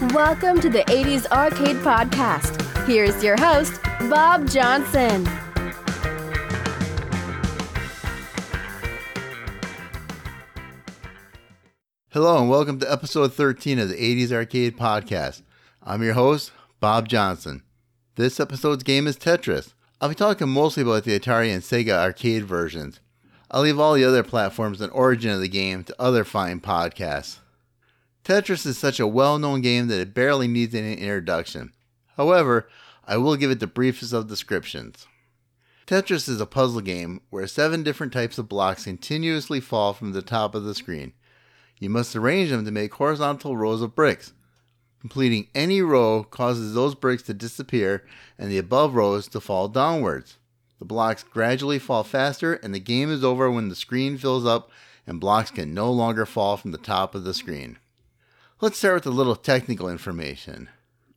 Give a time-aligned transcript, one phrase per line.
[0.00, 2.86] Welcome to the 80s Arcade Podcast.
[2.86, 5.26] Here's your host, Bob Johnson.
[12.10, 15.42] Hello, and welcome to episode 13 of the 80s Arcade Podcast.
[15.82, 17.64] I'm your host, Bob Johnson.
[18.14, 19.74] This episode's game is Tetris.
[20.00, 23.00] I'll be talking mostly about the Atari and Sega arcade versions.
[23.50, 27.38] I'll leave all the other platforms and origin of the game to other fine podcasts.
[28.28, 31.72] Tetris is such a well known game that it barely needs any introduction.
[32.18, 32.68] However,
[33.06, 35.06] I will give it the briefest of descriptions.
[35.86, 40.20] Tetris is a puzzle game where seven different types of blocks continuously fall from the
[40.20, 41.14] top of the screen.
[41.80, 44.34] You must arrange them to make horizontal rows of bricks.
[45.00, 48.04] Completing any row causes those bricks to disappear
[48.38, 50.36] and the above rows to fall downwards.
[50.80, 54.70] The blocks gradually fall faster, and the game is over when the screen fills up
[55.06, 57.78] and blocks can no longer fall from the top of the screen.
[58.60, 60.68] Let's start with a little technical information.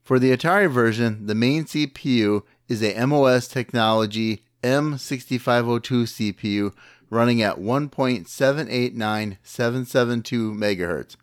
[0.03, 6.71] For the Atari version, the main CPU is a MOS Technology M6502 CPU
[7.09, 11.15] running at 1.789772 MHz.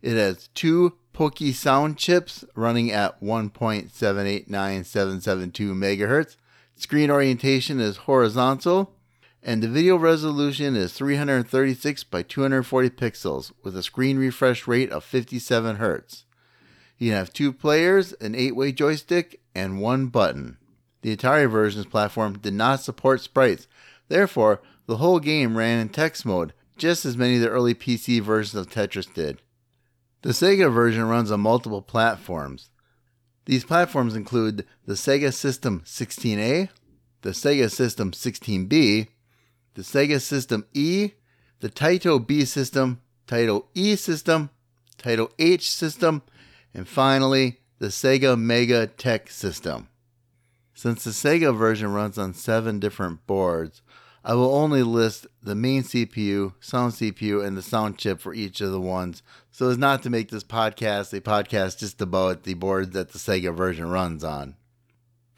[0.00, 6.36] It has two POKEY sound chips running at 1.789772 MHz
[6.78, 8.94] Screen orientation is horizontal,
[9.42, 15.04] and the video resolution is 336 by 240 pixels with a screen refresh rate of
[15.04, 16.24] 57 Hz.
[16.98, 20.58] You have two players, an 8 way joystick, and one button.
[21.02, 23.68] The Atari version's platform did not support sprites,
[24.08, 28.20] therefore, the whole game ran in text mode, just as many of the early PC
[28.20, 29.40] versions of Tetris did.
[30.22, 32.70] The Sega version runs on multiple platforms.
[33.44, 36.70] These platforms include the Sega System 16A,
[37.22, 39.08] the Sega System 16B,
[39.78, 41.12] the Sega System E,
[41.60, 44.50] the Taito B system, Taito E system,
[44.98, 46.22] Taito H system,
[46.74, 49.86] and finally the Sega Mega Tech system.
[50.74, 53.80] Since the Sega version runs on seven different boards,
[54.24, 58.60] I will only list the main CPU, sound CPU, and the sound chip for each
[58.60, 62.54] of the ones, so as not to make this podcast a podcast just about the
[62.54, 64.56] board that the Sega version runs on.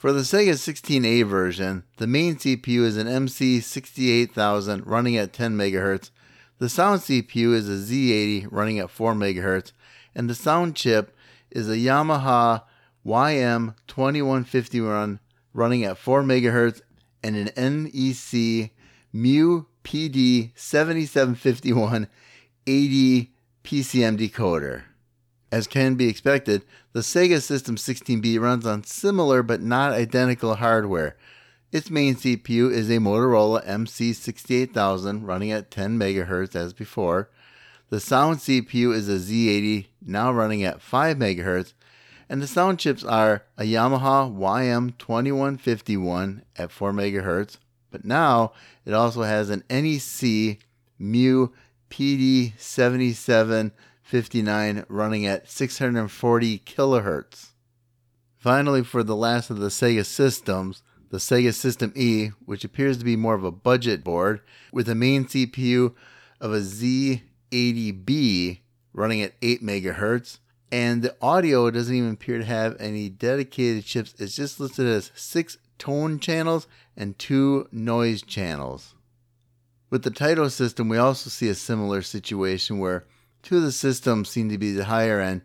[0.00, 6.08] For the Sega 16A version, the main CPU is an MC68000 running at 10 MHz,
[6.56, 9.72] the sound CPU is a Z80 running at 4 MHz,
[10.14, 11.14] and the sound chip
[11.50, 12.62] is a Yamaha
[13.04, 15.18] YM2151
[15.52, 16.80] running at 4 MHz
[17.22, 18.70] and an NEC
[19.12, 22.08] Mu PD 7751
[22.66, 24.84] 80 PCM decoder.
[25.52, 31.16] As can be expected, the Sega System 16B runs on similar but not identical hardware.
[31.72, 37.30] Its main CPU is a Motorola MC68000 running at 10 MHz as before.
[37.88, 41.72] The sound CPU is a Z80 now running at 5 MHz,
[42.28, 47.56] and the sound chips are a Yamaha YM2151 at 4 MHz,
[47.90, 48.52] but now
[48.84, 50.60] it also has an NEC
[50.98, 51.48] Mu
[54.10, 57.48] PD7759 running at 640 kilohertz.
[58.36, 63.04] Finally, for the last of the Sega systems, the Sega System E, which appears to
[63.04, 64.40] be more of a budget board,
[64.72, 65.94] with a main CPU
[66.40, 68.60] of a Z80B
[68.92, 70.38] running at 8 megahertz,
[70.72, 74.14] and the audio doesn't even appear to have any dedicated chips.
[74.18, 76.66] It's just listed as six tone channels
[76.96, 78.94] and two noise channels.
[79.90, 83.06] With the Taito system, we also see a similar situation where
[83.42, 85.42] two of the systems seem to be the higher end,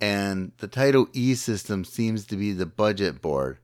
[0.00, 3.58] and the Taito E system seems to be the budget board.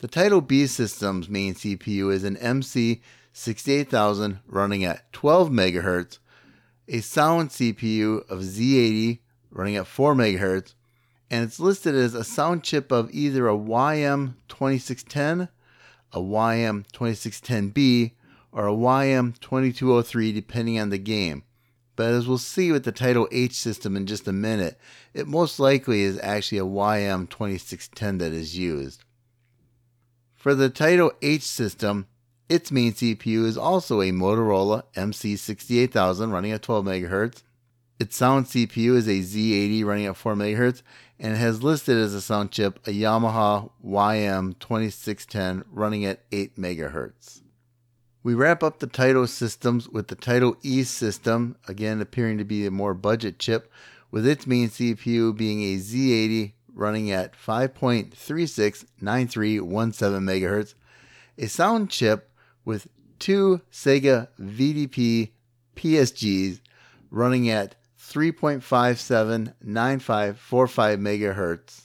[0.00, 6.18] The Taito B system's main CPU is an MC68000 running at 12 MHz,
[6.88, 10.74] a sound CPU of Z80 running at 4 MHz,
[11.30, 15.48] and it's listed as a sound chip of either a YM2610,
[16.12, 18.12] a YM2610B,
[18.52, 21.44] or a YM2203 depending on the game.
[21.98, 24.78] But as we'll see with the Taito H system in just a minute,
[25.14, 29.02] it most likely is actually a YM2610 that is used.
[30.36, 32.06] For the Taito H system,
[32.48, 37.42] its main CPU is also a Motorola MC68000 running at 12 MHz.
[37.98, 40.82] Its sound CPU is a Z80 running at 4 MHz
[41.18, 47.42] and it has listed as a sound chip a Yamaha YM2610 running at 8 MHz.
[48.22, 52.66] We wrap up the Taito systems with the Taito E system, again appearing to be
[52.66, 53.70] a more budget chip,
[54.10, 60.74] with its main CPU being a Z80 running at 5.369317 MHz,
[61.36, 62.30] a sound chip
[62.64, 62.88] with
[63.18, 65.30] two Sega VDP
[65.76, 66.60] PSGs
[67.10, 69.56] running at 3.579545
[70.36, 71.82] megahertz.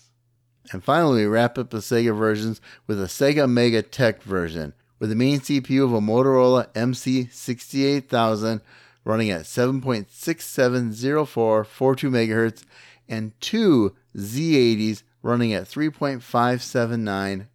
[0.71, 5.09] And finally, we wrap up the Sega versions with a Sega Mega Tech version, with
[5.09, 8.61] the main CPU of a Motorola MC68000
[9.03, 12.63] running at 7.670442 MHz
[13.09, 17.47] and two Z80s running at 3.579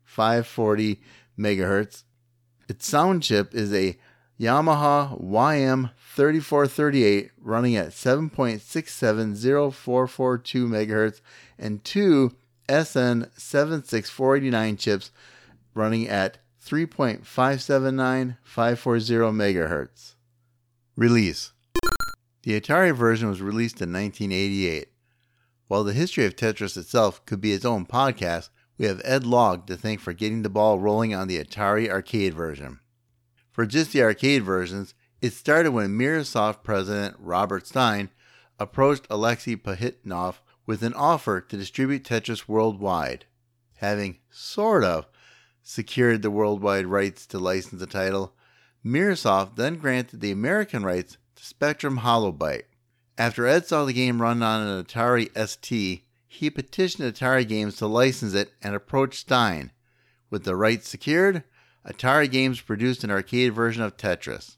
[1.38, 2.04] MHz.
[2.68, 3.96] Its sound chip is a
[4.38, 11.22] Yamaha YM3438 running at 7.670442 MHz
[11.58, 12.36] and two
[12.68, 15.10] SN76489 chips
[15.72, 16.36] running at
[16.68, 20.14] 3.579540 MHz.
[20.96, 21.52] Release
[22.42, 24.88] The Atari version was released in 1988.
[25.68, 29.66] While the history of Tetris itself could be its own podcast, we have Ed Logg
[29.66, 32.80] to thank for getting the ball rolling on the Atari arcade version.
[33.50, 38.10] For just the arcade versions, it started when Microsoft president Robert Stein
[38.58, 40.36] approached Alexei Pajitnov
[40.66, 43.24] with an offer to distribute Tetris worldwide.
[43.76, 45.06] Having sort of
[45.68, 48.32] secured the worldwide rights to license the title,
[48.82, 52.62] Mirrorsoft then granted the American rights to Spectrum Holobyte.
[53.18, 57.86] After Ed saw the game run on an Atari ST, he petitioned Atari Games to
[57.86, 59.70] license it and approached Stein.
[60.30, 61.44] With the rights secured,
[61.86, 64.56] Atari Games produced an arcade version of Tetris.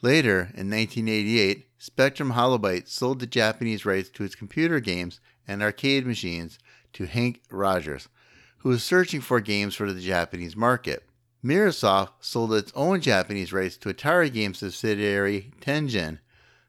[0.00, 6.06] Later, in 1988, Spectrum Holobyte sold the Japanese rights to its computer games and arcade
[6.06, 6.58] machines
[6.94, 8.08] to Henk Rogers,
[8.58, 11.04] who was searching for games for the Japanese market.
[11.44, 16.18] Mirrorsoft sold its own Japanese rights to Atari Games subsidiary Tengen.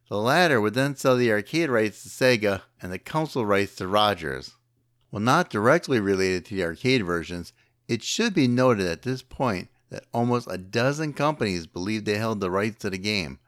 [0.10, 3.88] The latter would then sell the arcade rights to Sega and the console rights to
[3.88, 4.56] Rogers.
[5.10, 7.54] While not directly related to the arcade versions,
[7.88, 12.40] it should be noted at this point that almost a dozen companies believed they held
[12.40, 13.40] the rights to the game,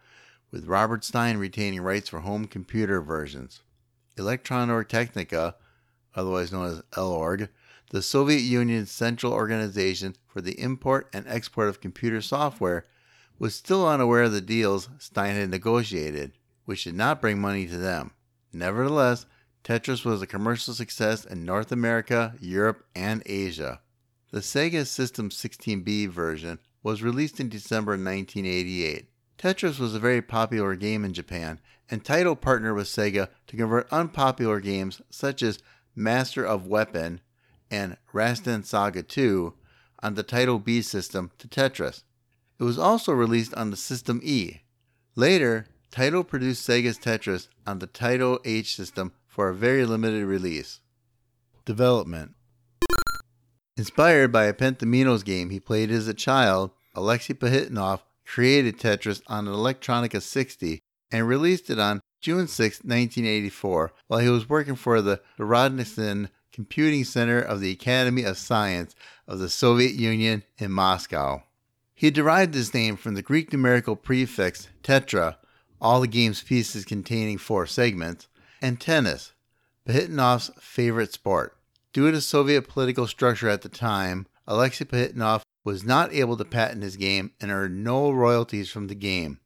[0.50, 3.62] with Robert Stein retaining rights for home computer versions.
[4.18, 5.56] Elektronorg Technica,
[6.16, 7.50] otherwise known as ELORG,
[7.92, 12.86] the Soviet Union's central organization for the import and export of computer software,
[13.38, 16.32] was still unaware of the deals Stein had negotiated,
[16.64, 18.12] which did not bring money to them.
[18.54, 19.26] Nevertheless,
[19.66, 23.82] Tetris was a commercial success in North America, Europe, and Asia.
[24.32, 29.10] The Sega System 16B version was released in December 1988.
[29.38, 31.60] Tetris was a very popular game in Japan,
[31.90, 35.60] and Taito partnered with Sega to convert unpopular games such as
[35.94, 37.20] Master of Weapon
[37.72, 39.54] and Rastan Saga 2
[40.04, 42.04] on the Taito B system to Tetris.
[42.60, 44.62] It was also released on the System E.
[45.16, 50.82] Later, Taito produced Sega's Tetris on the Taito H system for a very limited release.
[51.66, 52.34] Development
[53.78, 59.48] Inspired by a Pentaminos game he played as a child, Alexei Pajitnov created Tetris on
[59.48, 60.82] an Electronica 60
[61.12, 67.04] and released it on June 6, 1984, while he was working for the Dorodnitsyn Computing
[67.04, 68.96] Center of the Academy of Science
[69.28, 71.44] of the Soviet Union in Moscow.
[71.94, 75.36] He derived his name from the Greek numerical prefix tetra,
[75.80, 78.28] all the game's pieces containing four segments,
[78.62, 79.34] and tennis,
[79.88, 81.56] Pajitnov's favorite sport.
[81.94, 86.84] Due to Soviet political structure at the time, Alexei Pajitnov was not able to patent
[86.84, 89.40] his game and earned no royalties from the game.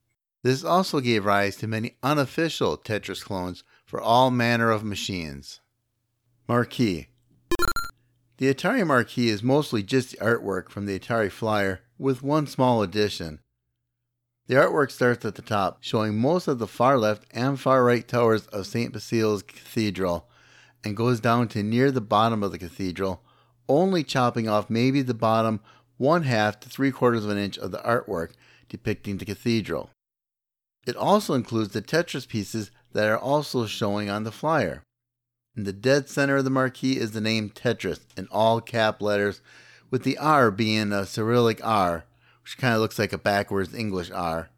[0.44, 5.60] This also gave rise to many unofficial Tetris clones for all manner of machines.
[6.48, 7.08] Marquee
[8.38, 12.84] The Atari Marquee is mostly just the artwork from the Atari Flyer, with one small
[12.84, 13.40] addition.
[14.46, 18.08] The artwork starts at the top, showing most of the far left and far right
[18.08, 18.94] towers of St.
[18.94, 20.30] Basil's Cathedral,
[20.84, 23.24] and goes down to near the bottom of the cathedral,
[23.68, 25.62] only chopping off maybe the bottom
[25.98, 28.34] one half to three quarters of an inch of the artwork
[28.70, 29.90] depicting the cathedral.
[30.86, 34.84] It also includes the Tetris pieces that are also showing on the flyer.
[35.56, 39.42] In the dead center of the marquee is the name Tetris in all cap letters,
[39.90, 42.04] with the R being a Cyrillic R,
[42.44, 44.50] which kind of looks like a backwards English R.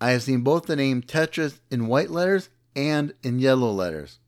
[0.00, 4.20] I have seen both the name Tetris in white letters and in yellow letters.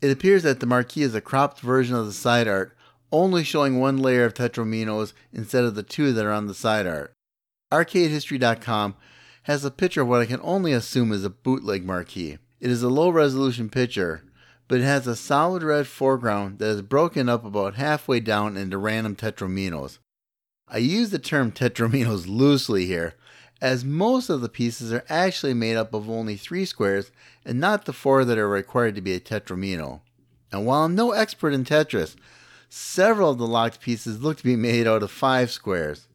[0.00, 2.76] It appears that the marquee is a cropped version of the side art,
[3.10, 6.86] only showing one layer of Tetrominos instead of the two that are on the side
[6.86, 7.12] art.
[7.72, 8.94] ArcadeHistory.com
[9.44, 12.38] has a picture of what I can only assume is a bootleg marquee.
[12.60, 14.22] It is a low resolution picture,
[14.68, 18.78] but it has a solid red foreground that is broken up about halfway down into
[18.78, 19.98] random tetrominos.
[20.68, 23.14] I use the term tetrominos loosely here,
[23.60, 27.10] as most of the pieces are actually made up of only three squares
[27.44, 30.00] and not the four that are required to be a tetromino.
[30.52, 32.16] And while I'm no expert in Tetris,
[32.68, 36.08] several of the locked pieces look to be made out of five squares.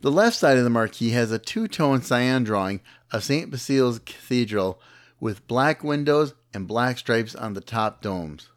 [0.00, 2.80] The left side of the marquee has a two tone cyan drawing
[3.12, 3.50] of St.
[3.50, 4.80] Basil's Cathedral
[5.22, 8.48] with black windows and black stripes on the top domes.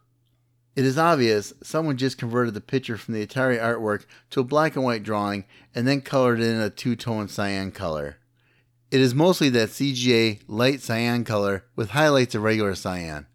[0.75, 4.75] It is obvious someone just converted the picture from the Atari artwork to a black
[4.75, 5.45] and white drawing
[5.75, 8.17] and then colored it in a two tone cyan color.
[8.89, 13.27] It is mostly that CGA light cyan color with highlights of regular cyan.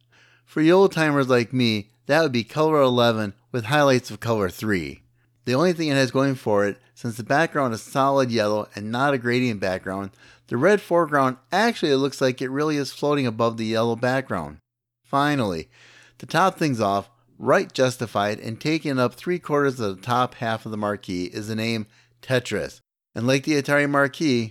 [0.44, 4.50] For you old timers like me, that would be color 11 with highlights of color
[4.50, 5.02] 3.
[5.44, 8.90] The only thing it has going for it, since the background is solid yellow and
[8.90, 10.10] not a gradient background,
[10.50, 14.58] the red foreground actually looks like it really is floating above the yellow background.
[15.04, 15.70] Finally,
[16.18, 20.66] to top things off, right justified and taking up three quarters of the top half
[20.66, 21.86] of the marquee is the name
[22.20, 22.80] Tetris.
[23.14, 24.50] And like the Atari marquee,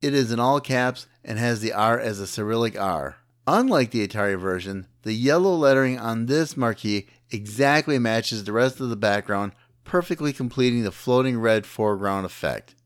[0.00, 3.16] it is in all caps and has the R as a Cyrillic R.
[3.48, 8.88] Unlike the Atari version, the yellow lettering on this marquee exactly matches the rest of
[8.88, 9.50] the background,
[9.82, 12.76] perfectly completing the floating red foreground effect.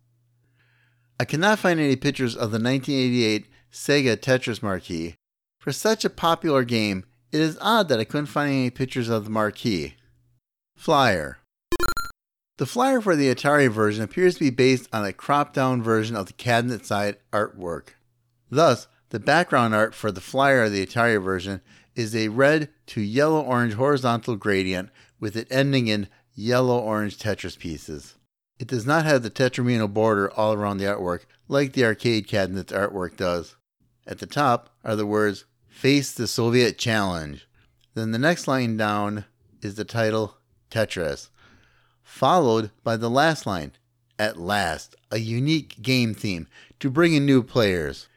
[1.19, 5.15] I cannot find any pictures of the 1988 Sega Tetris marquee.
[5.61, 9.25] For such a popular game, it is odd that I couldn't find any pictures of
[9.25, 9.95] the marquee.
[10.77, 11.39] Flyer
[12.59, 16.17] The flyer for the Atari version appears to be based on a cropped down version
[16.17, 17.91] of the cabinet side artwork.
[18.51, 21.61] Thus, the background art for the flyer of the Atari version
[21.95, 24.91] is a red to yellow orange horizontal gradient
[25.21, 28.17] with it ending in yellow orange Tetris pieces.
[28.59, 32.73] It does not have the Tetramino border all around the artwork like the arcade cabinet's
[32.73, 33.57] artwork does.
[34.07, 37.49] At the top are the words Face the Soviet Challenge.
[37.95, 39.25] Then the next line down
[39.61, 40.37] is the title
[40.71, 41.31] Tetris,
[42.03, 43.73] followed by the last line
[44.19, 46.47] At last, a unique game theme
[46.79, 48.09] to bring in new players.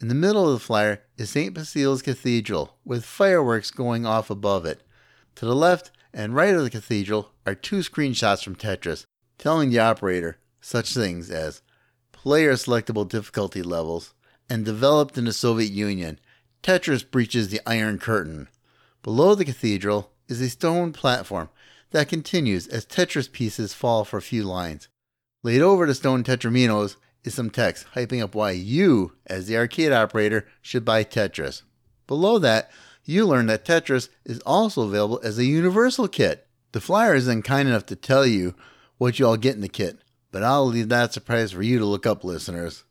[0.00, 1.52] In the middle of the flyer is St.
[1.52, 4.82] Basil's Cathedral with fireworks going off above it.
[5.36, 9.04] To the left and right of the cathedral are two screenshots from Tetris
[9.38, 11.62] telling the operator such things as
[12.12, 14.14] player selectable difficulty levels
[14.48, 16.18] and developed in the Soviet Union
[16.62, 18.48] Tetris breaches the Iron Curtain.
[19.02, 21.50] Below the cathedral is a stone platform
[21.90, 24.88] that continues as Tetris pieces fall for a few lines.
[25.42, 29.92] Laid over the stone tetraminos is some text hyping up why you, as the arcade
[29.92, 31.60] operator, should buy Tetris.
[32.06, 32.70] Below that,
[33.04, 36.46] you learn that Tetris is also available as a universal kit.
[36.72, 38.54] The flyer is then kind enough to tell you
[38.98, 39.98] what you all get in the kit,
[40.30, 42.84] but I'll leave that surprise for you to look up, listeners.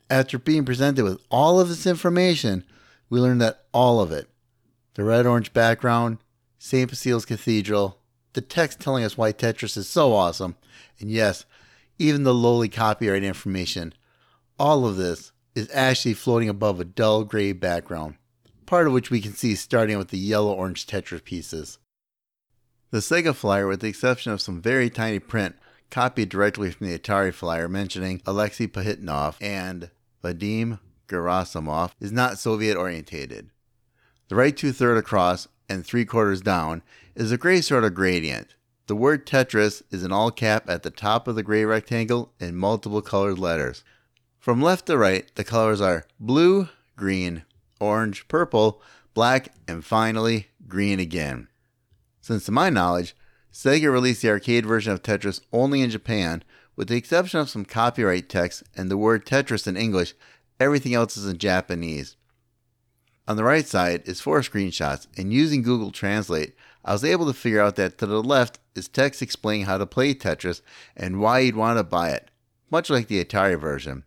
[0.08, 2.64] After being presented with all of this information,
[3.10, 4.30] we learned that all of it
[4.94, 6.18] the red orange background,
[6.58, 6.88] St.
[6.88, 7.98] Basil's Cathedral,
[8.34, 10.54] the text telling us why Tetris is so awesome,
[11.00, 11.44] and yes,
[11.98, 13.92] even the lowly copyright information
[14.58, 18.16] all of this is actually floating above a dull gray background
[18.66, 21.78] part of which we can see starting with the yellow orange Tetris pieces.
[22.90, 25.56] The Sega flyer, with the exception of some very tiny print
[25.90, 29.90] copied directly from the Atari flyer mentioning Alexei Pajitnov and
[30.22, 33.50] Vadim Gerasimov, is not Soviet orientated.
[34.28, 36.82] The right two thirds across and three quarters down
[37.14, 38.54] is a gray sort of gradient.
[38.86, 42.56] The word Tetris is in all cap at the top of the gray rectangle in
[42.56, 43.82] multiple colored letters.
[44.44, 47.44] From left to right, the colors are blue, green,
[47.80, 48.82] orange, purple,
[49.14, 51.48] black, and finally green again.
[52.20, 53.16] Since to my knowledge,
[53.50, 56.44] Sega released the arcade version of Tetris only in Japan,
[56.76, 60.12] with the exception of some copyright text and the word Tetris in English,
[60.60, 62.16] everything else is in Japanese.
[63.26, 67.32] On the right side is four screenshots, and using Google Translate, I was able to
[67.32, 70.60] figure out that to the left is text explaining how to play Tetris
[70.94, 72.30] and why you'd want to buy it,
[72.70, 74.04] much like the Atari version.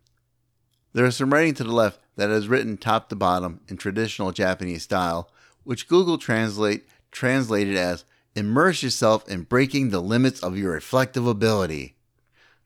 [0.98, 4.32] There is some writing to the left that is written top to bottom in traditional
[4.32, 5.30] Japanese style,
[5.64, 11.98] which Google Translate translated as immerse yourself in breaking the limits of your reflective ability.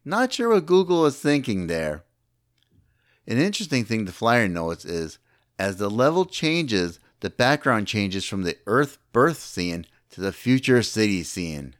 [0.06, 2.06] Not sure what Google is thinking there.
[3.28, 5.20] An interesting thing the flyer notes is
[5.60, 10.82] as the level changes, the background changes from the Earth birth scene to the future
[10.84, 11.76] city scene.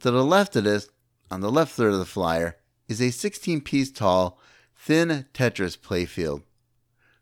[0.00, 0.88] To the left of this,
[1.30, 2.56] on the left third of the flyer,
[2.88, 4.40] is a 16 piece tall,
[4.84, 6.42] thin Tetris playfield.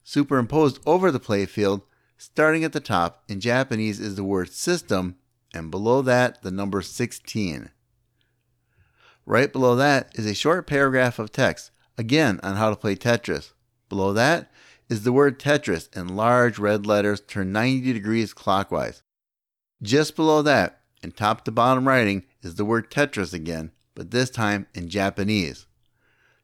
[0.02, 1.82] Superimposed over the playfield,
[2.16, 5.16] starting at the top, in Japanese is the word system,
[5.52, 7.70] and below that, the number 16.
[9.26, 13.52] Right below that is a short paragraph of text, again on how to play Tetris.
[13.90, 14.50] Below that
[14.88, 19.02] is the word Tetris in large red letters turned 90 degrees clockwise.
[19.82, 24.30] Just below that, in top to bottom writing, is the word Tetris again, but this
[24.30, 25.66] time in Japanese.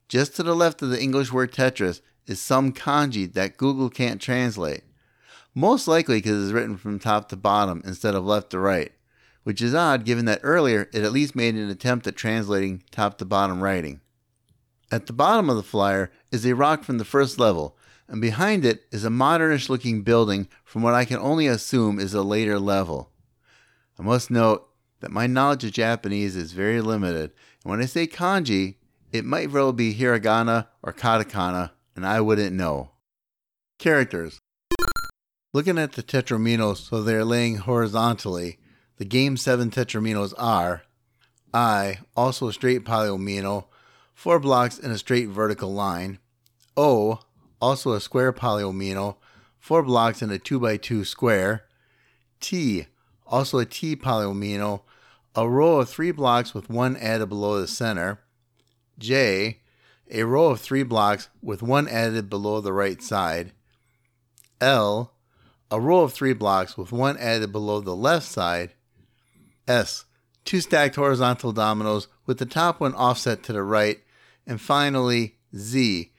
[0.09, 4.21] Just to the left of the English word Tetris is some kanji that Google can't
[4.21, 4.83] translate.
[5.57, 8.93] most likely because it's written from top to bottom instead of left to right,
[9.43, 13.17] which is odd given that earlier it at least made an attempt at translating top
[13.17, 14.01] to bottom writing.
[14.93, 18.67] At the bottom of the flyer is a rock from the first level, and behind
[18.67, 22.59] it is a modernish looking building from what I can only assume is a later
[22.59, 23.11] level.
[23.99, 24.69] I must note
[25.01, 27.33] that my knowledge of Japanese is very limited,
[27.65, 28.75] and when I say kanji,
[29.17, 32.91] it might well be hiragana or katakana, and I wouldn't know.
[33.79, 34.41] Characters
[35.53, 38.59] Looking at the tetraminos so they're laying horizontally,
[38.99, 40.83] the Game 7 tetraminos are
[41.55, 43.65] I, also a straight polyomino,
[44.13, 46.19] four blocks in a straight vertical line.
[46.77, 47.21] O,
[47.61, 49.17] also a square polyomino,
[49.59, 51.65] four blocks in a 2x2 square.
[52.41, 52.87] T,
[53.27, 54.83] also a T polyomino,
[55.35, 58.21] a row of three blocks with one added below the center.
[58.99, 59.61] J,
[60.11, 63.53] a row of three blocks with one added below the right side.
[64.61, 65.12] L,
[65.71, 68.73] a row of three blocks with one added below the left side.
[69.67, 70.05] S,
[70.45, 73.99] two stacked horizontal dominoes with the top one offset to the right.
[74.47, 76.12] And finally, Z,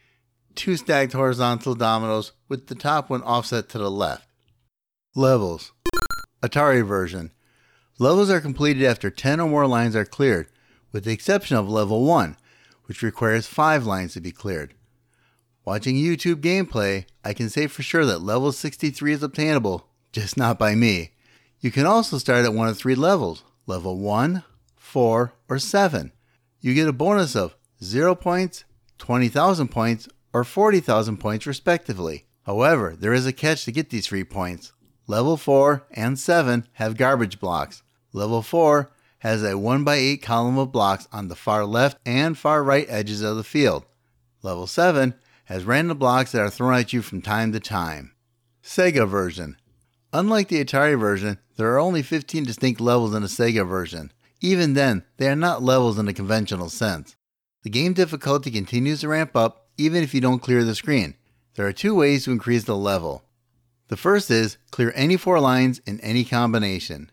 [0.56, 4.28] two stacked horizontal dominoes with the top one offset to the left.
[5.16, 5.72] Levels
[6.44, 7.32] Atari version.
[8.00, 10.48] Levels are completed after 10 or more lines are cleared,
[10.92, 12.38] with the exception of level 1,
[12.88, 14.74] which requires 5 lines to be cleared.
[15.64, 20.58] Watching YouTube gameplay, I can say for sure that level 63 is obtainable, just not
[20.58, 21.12] by me.
[21.60, 24.44] You can also start at one of three levels level 1,
[24.76, 26.12] 4, or 7.
[26.62, 28.64] You get a bonus of 0 points,
[28.98, 32.26] 20,000 points, or 40,000 points respectively.
[32.46, 34.72] However, there is a catch to get these free points.
[35.06, 37.84] Level 4 and 7 have garbage blocks.
[38.14, 42.86] Level 4 has a 1x8 column of blocks on the far left and far right
[42.90, 43.86] edges of the field.
[44.44, 48.14] Level 7 has random blocks that are thrown at you from time to time.
[48.64, 49.58] Sega version.
[50.14, 54.12] Unlike the Atari version, there are only 15 distinct levels in the Sega version.
[54.42, 57.16] Even then, they are not levels in the conventional sense.
[57.64, 61.16] The game difficulty continues to ramp up even if you don't clear the screen.
[61.56, 63.24] There are two ways to increase the level.
[63.88, 67.12] The first is clear any four lines in any combination.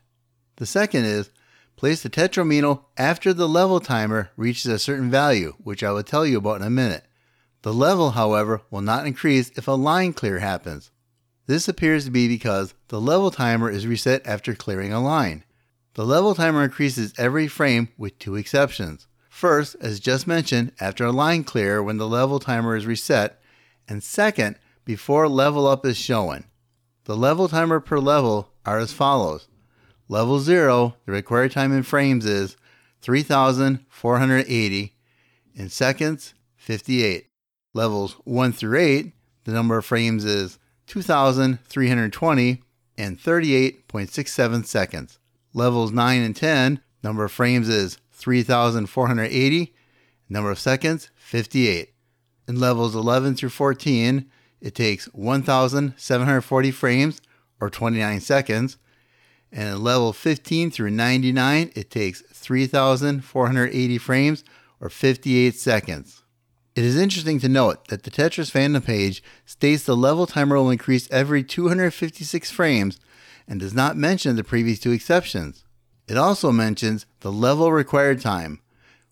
[0.57, 1.31] The second is
[1.75, 6.25] place the tetramino after the level timer reaches a certain value, which I will tell
[6.25, 7.05] you about in a minute.
[7.61, 10.91] The level, however, will not increase if a line clear happens.
[11.47, 15.43] This appears to be because the level timer is reset after clearing a line.
[15.95, 19.07] The level timer increases every frame with two exceptions.
[19.29, 23.39] First, as just mentioned, after a line clear when the level timer is reset,
[23.87, 26.45] and second, before level up is shown.
[27.05, 29.47] The level timer per level are as follows.
[30.07, 32.55] Level 0, the required time in frames is
[33.01, 34.95] 3480,
[35.55, 37.27] in seconds 58.
[37.73, 39.11] Levels 1 through 8,
[39.45, 42.61] the number of frames is 2320
[42.97, 45.19] and 38.67 seconds.
[45.53, 49.73] Levels 9 and 10, number of frames is 3,480.
[50.27, 51.93] Number of seconds, 58.
[52.47, 54.29] In levels 11 through 14,
[54.61, 57.21] it takes 1,740 frames
[57.59, 58.77] or 29 seconds.
[59.55, 64.43] And in level 15 through 99, it takes 3,480 frames
[64.81, 66.23] or 58 seconds.
[66.75, 70.69] It is interesting to note that the Tetris fandom page states the level timer will
[70.69, 72.99] increase every 256 frames
[73.47, 75.63] and does not mention the previous two exceptions.
[76.05, 78.59] It also mentions the level required time,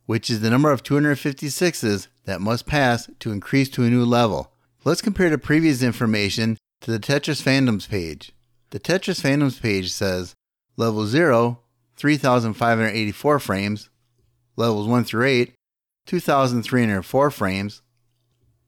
[0.08, 4.52] which is the number of 256s that must pass to increase to a new level.
[4.84, 8.34] Let's compare the previous information to the Tetris Fandoms page.
[8.74, 10.34] The Tetris Fandoms page says
[10.78, 11.60] level 0,
[11.96, 13.92] 3,584 frames,
[14.56, 15.54] levels 1 through 8,
[16.08, 17.84] 2,304 frames,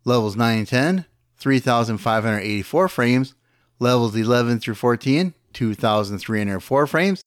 [0.03, 1.05] levels 9 and 10,
[1.37, 3.33] 3,584 frames,
[3.79, 7.23] levels 11 through 14, 2,304 frames,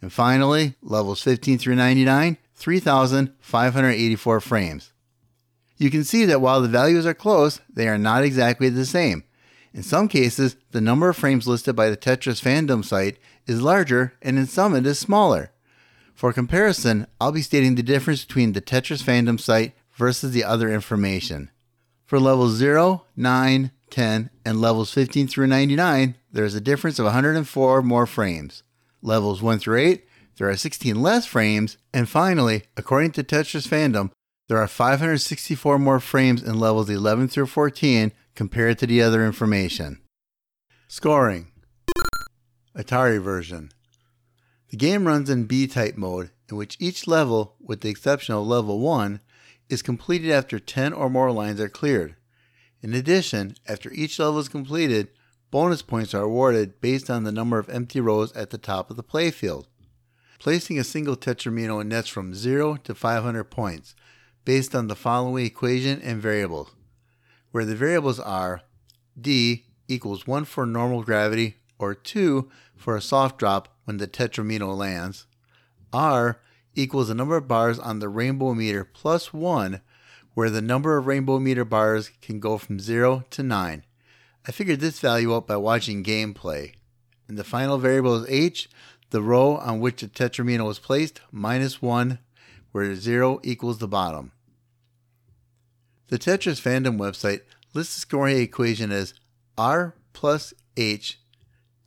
[0.00, 4.94] and finally, levels 15 through 99, 3,584 frames.
[5.76, 9.24] You can see that while the values are close, they are not exactly the same.
[9.74, 14.14] In some cases, the number of frames listed by the Tetris fandom site is larger,
[14.22, 15.50] and in some it is smaller.
[16.14, 20.72] For comparison, I'll be stating the difference between the Tetris fandom site versus the other
[20.72, 21.50] information.
[22.06, 27.06] For levels 0, 9, 10, and levels 15 through 99, there is a difference of
[27.06, 28.62] 104 more frames
[29.04, 30.04] levels 1 through 8,
[30.38, 34.10] there are 16 less frames, and finally, according to Tetris Fandom,
[34.48, 40.00] there are 564 more frames in levels 11 through 14 compared to the other information.
[40.88, 41.52] Scoring
[42.76, 43.70] Atari version
[44.70, 48.46] The game runs in B type mode, in which each level, with the exception of
[48.46, 49.20] level 1,
[49.68, 52.16] is completed after 10 or more lines are cleared.
[52.82, 55.08] In addition, after each level is completed,
[55.54, 58.96] Bonus points are awarded based on the number of empty rows at the top of
[58.96, 59.66] the playfield.
[60.40, 63.94] Placing a single Tetramino nets from 0 to 500 points
[64.44, 66.74] based on the following equation and variables,
[67.54, 68.62] where the variables are
[69.20, 74.76] d equals 1 for normal gravity or 2 for a soft drop when the Tetramino
[74.76, 75.28] lands,
[75.92, 76.40] r
[76.74, 79.80] equals the number of bars on the rainbow meter plus 1
[80.34, 83.84] where the number of rainbow meter bars can go from 0 to 9.
[84.48, 86.74] I figured this value out by watching gameplay.
[87.28, 88.68] And the final variable is h,
[89.10, 92.18] the row on which the tetramino was placed, minus 1,
[92.72, 94.32] where 0 equals the bottom.
[96.08, 97.40] The Tetris fandom website
[97.72, 99.14] lists the scoring equation as
[99.56, 101.18] r plus h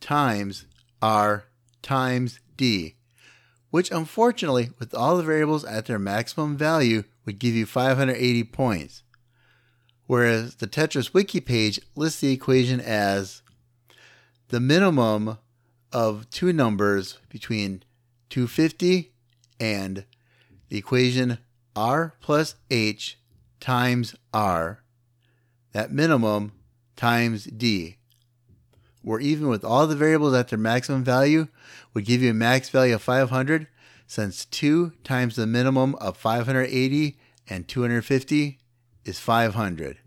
[0.00, 0.66] times
[1.00, 1.44] r
[1.82, 2.96] times d,
[3.70, 9.02] which unfortunately, with all the variables at their maximum value, would give you 580 points.
[10.06, 13.42] Whereas the Tetris wiki page lists the equation as
[14.48, 15.38] the minimum
[15.92, 17.84] of two numbers between
[18.30, 19.12] 250
[19.60, 20.04] and
[20.68, 21.38] the equation
[21.76, 23.18] r plus h
[23.60, 24.82] times r,
[25.72, 26.52] that minimum
[26.96, 27.96] times d,
[29.02, 31.48] where even with all the variables at their maximum value
[31.94, 33.66] would give you a max value of 500
[34.06, 37.18] since 2 times the minimum of 580
[37.48, 38.58] and 250
[39.04, 39.98] is 500.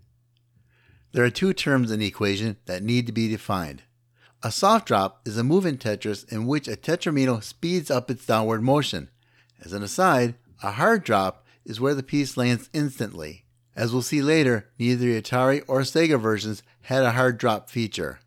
[1.12, 3.82] There are two terms in the equation that need to be defined.
[4.42, 8.26] A soft drop is a move in Tetris in which a tetramino speeds up its
[8.26, 9.08] downward motion.
[9.62, 13.41] As an aside, a hard drop is where the piece lands instantly.
[13.74, 18.20] As we'll see later, neither the Atari or Sega versions had a hard drop feature.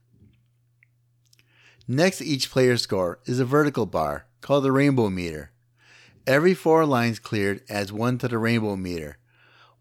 [1.88, 5.52] Next to each player's score is a vertical bar called the rainbow meter.
[6.26, 9.18] Every four lines cleared adds one to the rainbow meter.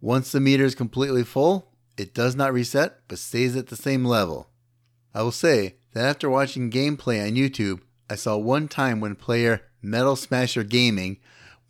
[0.02, 4.04] Once the meter is completely full, it does not reset but stays at the same
[4.04, 4.50] level.
[5.14, 9.62] I will say that after watching gameplay on YouTube, I saw one time when player
[9.80, 11.18] Metal Smasher Gaming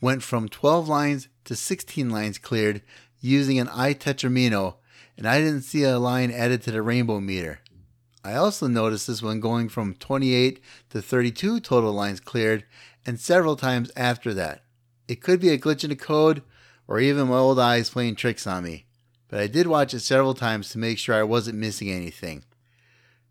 [0.00, 2.82] went from 12 lines to 16 lines cleared
[3.24, 4.74] using an iTetramino,
[5.16, 7.60] and I didn't see a line added to the rainbow meter.
[8.22, 10.60] I also noticed this when going from 28
[10.90, 12.64] to 32 total lines cleared,
[13.06, 14.62] and several times after that.
[15.08, 16.42] It could be a glitch in the code,
[16.86, 18.86] or even my old eyes playing tricks on me,
[19.28, 22.44] but I did watch it several times to make sure I wasn't missing anything.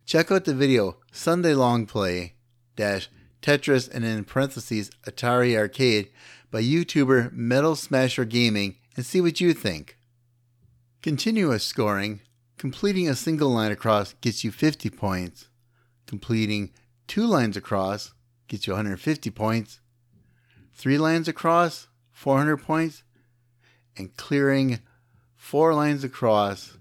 [0.05, 2.33] Check out the video Sunday Long Play
[2.75, 3.09] dash
[3.43, 6.09] Tetris and in parentheses Atari Arcade
[6.49, 9.97] by YouTuber Metal Smasher Gaming and see what you think.
[11.01, 12.21] Continuous scoring.
[12.57, 15.49] Completing a single line across gets you 50 points.
[16.05, 16.71] Completing
[17.07, 18.13] two lines across
[18.47, 19.79] gets you 150 points.
[20.73, 23.03] Three lines across, 400 points.
[23.97, 24.79] And clearing
[25.35, 26.77] four lines across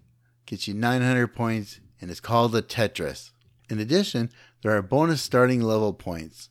[0.46, 3.31] gets you 900 points and is called a Tetris.
[3.68, 4.31] In addition,
[4.62, 6.51] there are bonus starting level points.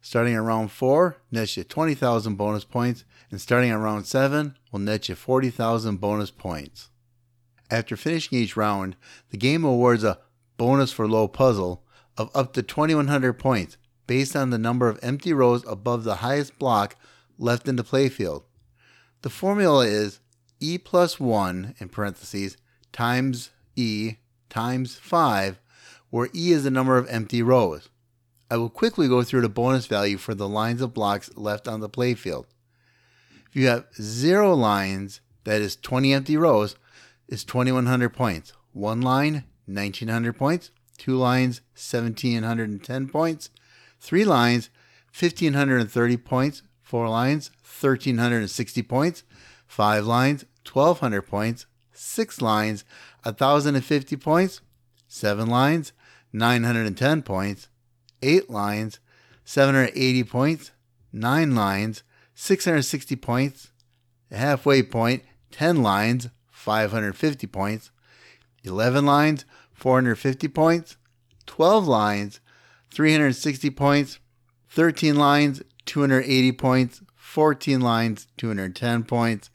[0.00, 4.80] Starting at round 4 nets you 20,000 bonus points, and starting at round 7 will
[4.80, 6.88] net you 40,000 bonus points.
[7.70, 8.96] After finishing each round,
[9.30, 10.18] the game awards a
[10.56, 11.84] bonus for low puzzle
[12.16, 16.58] of up to 2100 points based on the number of empty rows above the highest
[16.58, 16.96] block
[17.38, 18.42] left in the playfield.
[19.22, 20.20] The formula is
[20.58, 22.56] e plus 1 in parentheses
[22.92, 24.16] times e
[24.48, 25.60] times 5,
[26.10, 27.88] where e is the number of empty rows.
[28.50, 31.80] I will quickly go through the bonus value for the lines of blocks left on
[31.80, 32.46] the playfield.
[33.50, 36.76] If you have zero lines, that is 20 empty rows,
[37.26, 38.52] is 2100 points.
[38.72, 40.70] One line, 1900 points.
[40.96, 43.50] Two lines, 1710 points.
[43.98, 44.70] Three lines,
[45.18, 46.62] 1530 points.
[46.80, 49.24] Four lines, 1360 points.
[49.66, 51.66] Five lines, 1200 points.
[51.92, 52.84] Six lines,
[53.24, 54.60] 1050 points.
[55.08, 55.92] Seven lines,
[56.32, 57.68] 910 points.
[58.22, 59.00] Eight lines,
[59.44, 60.70] 780 points.
[61.12, 62.04] Nine lines,
[62.42, 63.68] 660 points.
[64.30, 67.90] A halfway point, 10 lines, 550 points.
[68.64, 70.96] 11 lines, 450 points.
[71.44, 72.40] 12 lines,
[72.92, 74.20] 360 points,
[74.70, 79.50] 13 lines, 280 points, 14 lines, 210 points,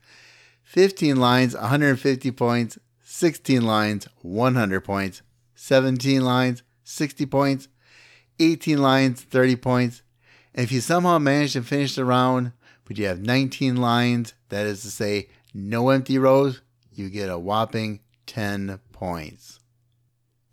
[0.63, 5.23] 15 lines, 150 points, 16 lines, 100 points,
[5.55, 7.67] 17 lines, 60 points,
[8.39, 10.03] 18 lines, 30 points.
[10.53, 12.51] And if you somehow manage to finish the round,
[12.85, 16.61] but you have 19 lines, that is to say, no empty rows,
[16.93, 19.59] you get a whopping 10 points.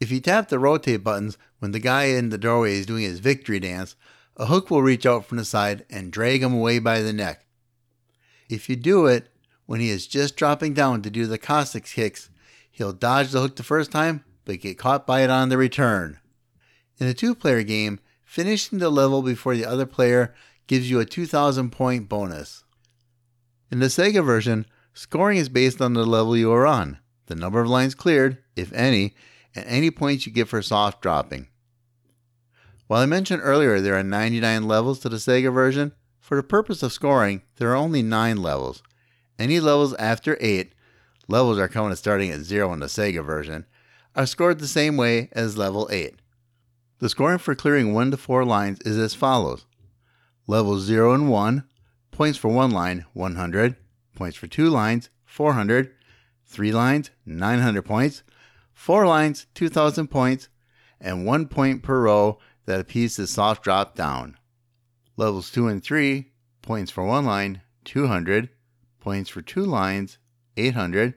[0.00, 3.20] If you tap the rotate buttons when the guy in the doorway is doing his
[3.20, 3.94] victory dance,
[4.36, 7.44] a hook will reach out from the side and drag him away by the neck.
[8.48, 9.28] If you do it
[9.66, 12.30] when he is just dropping down to do the Cossack kicks,
[12.70, 16.18] he'll dodge the hook the first time, but get caught by it on the return.
[16.98, 20.34] In a two player game, finishing the level before the other player
[20.72, 22.64] gives you a 2000 point bonus.
[23.70, 27.60] In the Sega version, scoring is based on the level you are on, the number
[27.60, 29.14] of lines cleared, if any,
[29.54, 31.48] and any points you get for soft dropping.
[32.86, 36.82] While I mentioned earlier there are 99 levels to the Sega version, for the purpose
[36.82, 38.82] of scoring, there are only 9 levels.
[39.38, 40.72] Any levels after 8,
[41.28, 43.66] levels are counted starting at 0 in the Sega version,
[44.16, 46.14] are scored the same way as level 8.
[47.00, 49.66] The scoring for clearing 1 to 4 lines is as follows.
[50.48, 51.64] Levels 0 and 1,
[52.10, 53.76] points for 1 line 100,
[54.16, 55.92] points for 2 lines 400,
[56.46, 58.24] 3 lines 900 points,
[58.74, 60.48] 4 lines 2000 points,
[61.00, 64.36] and 1 point per row that a piece is soft dropped down.
[65.16, 68.48] Levels 2 and 3, points for 1 line 200,
[68.98, 70.18] points for 2 lines
[70.56, 71.14] 800,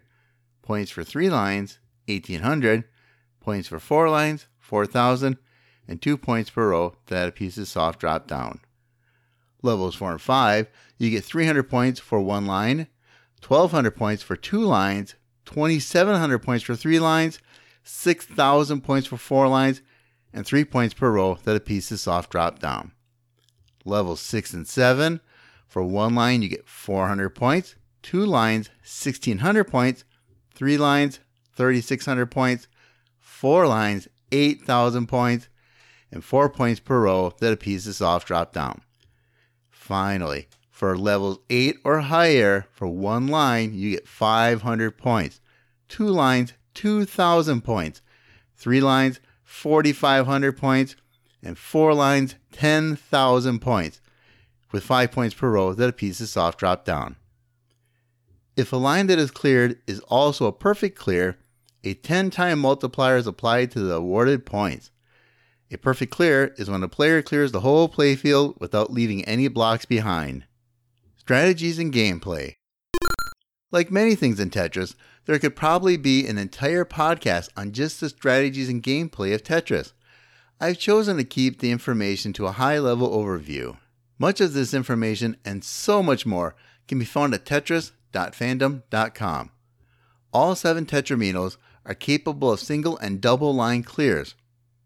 [0.62, 2.84] points for 3 lines 1800,
[3.40, 5.38] points for 4 lines 4000,
[5.88, 8.60] and 2 points per row that a piece is soft dropped down.
[9.66, 12.88] Levels 4 and 5, you get 300 points for 1 line,
[13.46, 17.40] 1200 points for 2 lines, 2700 points for 3 lines,
[17.84, 19.82] 6000 points for 4 lines,
[20.32, 22.92] and 3 points per row that a piece is soft dropped down.
[23.84, 25.20] Levels 6 and 7,
[25.68, 30.06] for 1 line you get 400 points, 2 lines 1600 points,
[30.54, 31.20] 3 lines
[31.56, 32.68] 3600 points,
[33.20, 35.50] 4 lines 8000 points,
[36.12, 38.82] and 4 points per row that a piece is soft dropped down.
[39.86, 45.40] Finally, for levels 8 or higher, for 1 line you get 500 points,
[45.90, 48.02] 2 lines 2000 points,
[48.56, 50.96] 3 lines 4500 points,
[51.44, 54.02] and 4 lines 10,000 points,
[54.72, 57.16] with 5 points per row that a piece is soft dropped down.
[58.58, 61.38] If a line that is cleared is also a perfect clear,
[61.84, 64.90] a 10 time multiplier is applied to the awarded points.
[65.72, 69.86] A perfect clear is when a player clears the whole playfield without leaving any blocks
[69.86, 70.46] behind.
[71.18, 72.54] Strategies and gameplay.
[73.72, 78.10] Like many things in Tetris, there could probably be an entire podcast on just the
[78.10, 79.94] strategies and gameplay of Tetris.
[80.62, 83.78] I've chosen to keep the information to a high level overview.
[84.20, 86.56] Much of this information and so much more
[86.88, 89.52] can be found at tetris.fandom.com.
[90.32, 94.36] All seven Tetraminos are capable of single and double line clears.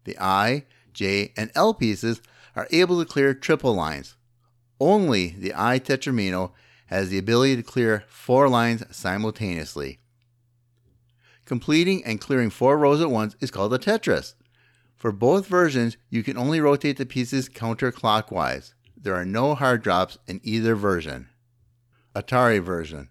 [0.04, 2.20] The I, J, and L pieces
[2.56, 4.16] are able to clear triple lines.
[4.80, 6.52] Only the I Tetramino
[6.86, 10.00] has the ability to clear four lines simultaneously.
[11.44, 14.34] Completing and clearing four rows at once is called a Tetris.
[14.96, 18.74] For both versions, you can only rotate the pieces counterclockwise.
[18.96, 21.28] There are no hard drops in either version.
[22.14, 23.08] Atari version.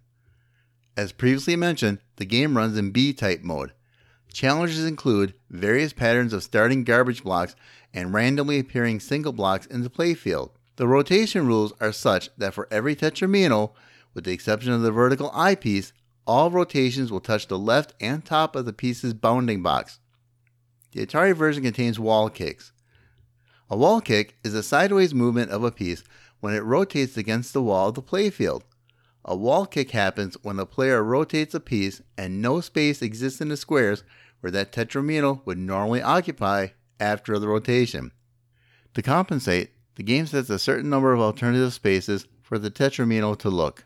[0.96, 3.74] As previously mentioned, the game runs in B type mode.
[4.32, 7.56] Challenges include various patterns of starting garbage blocks
[7.94, 10.52] and randomly appearing single blocks in the playfield.
[10.76, 13.72] The rotation rules are such that for every tetramino,
[14.14, 15.94] with the exception of the vertical I-piece,
[16.26, 20.00] all rotations will touch the left and top of the piece's bounding box.
[20.92, 22.72] The Atari version contains wall kicks.
[23.70, 26.04] A wall kick is a sideways movement of a piece
[26.40, 28.62] when it rotates against the wall of the playfield.
[29.30, 33.50] A wall kick happens when the player rotates a piece and no space exists in
[33.50, 34.04] the squares
[34.40, 38.12] where that tetramino would normally occupy after the rotation.
[38.96, 43.52] To compensate, the game sets a certain number of alternative spaces for the tetramino to
[43.52, 43.86] look.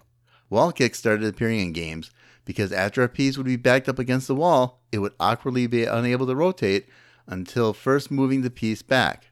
[0.50, 2.10] Wall kicks started appearing in games
[2.46, 5.84] because after a piece would be backed up against the wall, it would awkwardly be
[5.84, 6.88] unable to rotate
[7.28, 9.26] until first moving the piece back.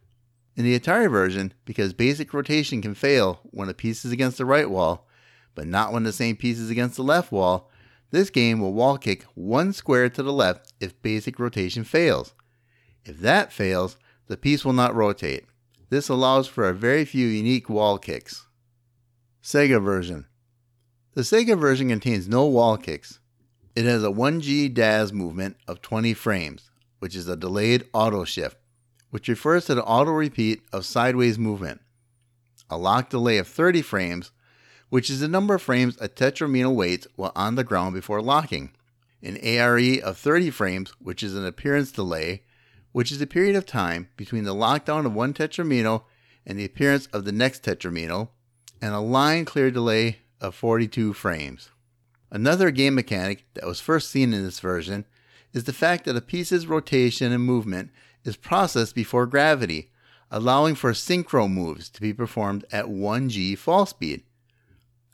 [0.58, 4.45] In the Atari version, because basic rotation can fail when a piece is against the
[4.45, 5.08] right wall,
[5.56, 7.70] but not when the same piece is against the left wall,
[8.12, 12.34] this game will wall kick one square to the left if basic rotation fails.
[13.06, 15.46] If that fails, the piece will not rotate.
[15.90, 18.48] This allows for a very few unique wall kicks.
[19.44, 20.28] Sega version.
[21.14, 23.20] The Sega version contains no wall kicks.
[23.76, 28.58] It has a 1G DAS movement of 20 frames, which is a delayed auto shift,
[29.10, 31.82] which refers to the auto repeat of sideways movement.
[32.70, 34.32] A lock delay of 30 frames,
[34.91, 38.71] which is the number of frames a tetramino waits while on the ground before locking.
[39.23, 42.43] An ARE of 30 frames, which is an appearance delay,
[42.91, 46.04] which is the period of time between the lockdown of one tetramino
[46.45, 48.32] and the appearance of the next tetramino,
[48.82, 51.69] and a line clear delay of 42 frames.
[52.30, 55.06] Another game mechanic that was first seen in this version
[55.54, 57.91] is the fact that a piece's rotation and movement
[58.25, 59.89] is processed before gravity,
[60.30, 64.23] allowing for synchro moves to be performed at 1g fall speed.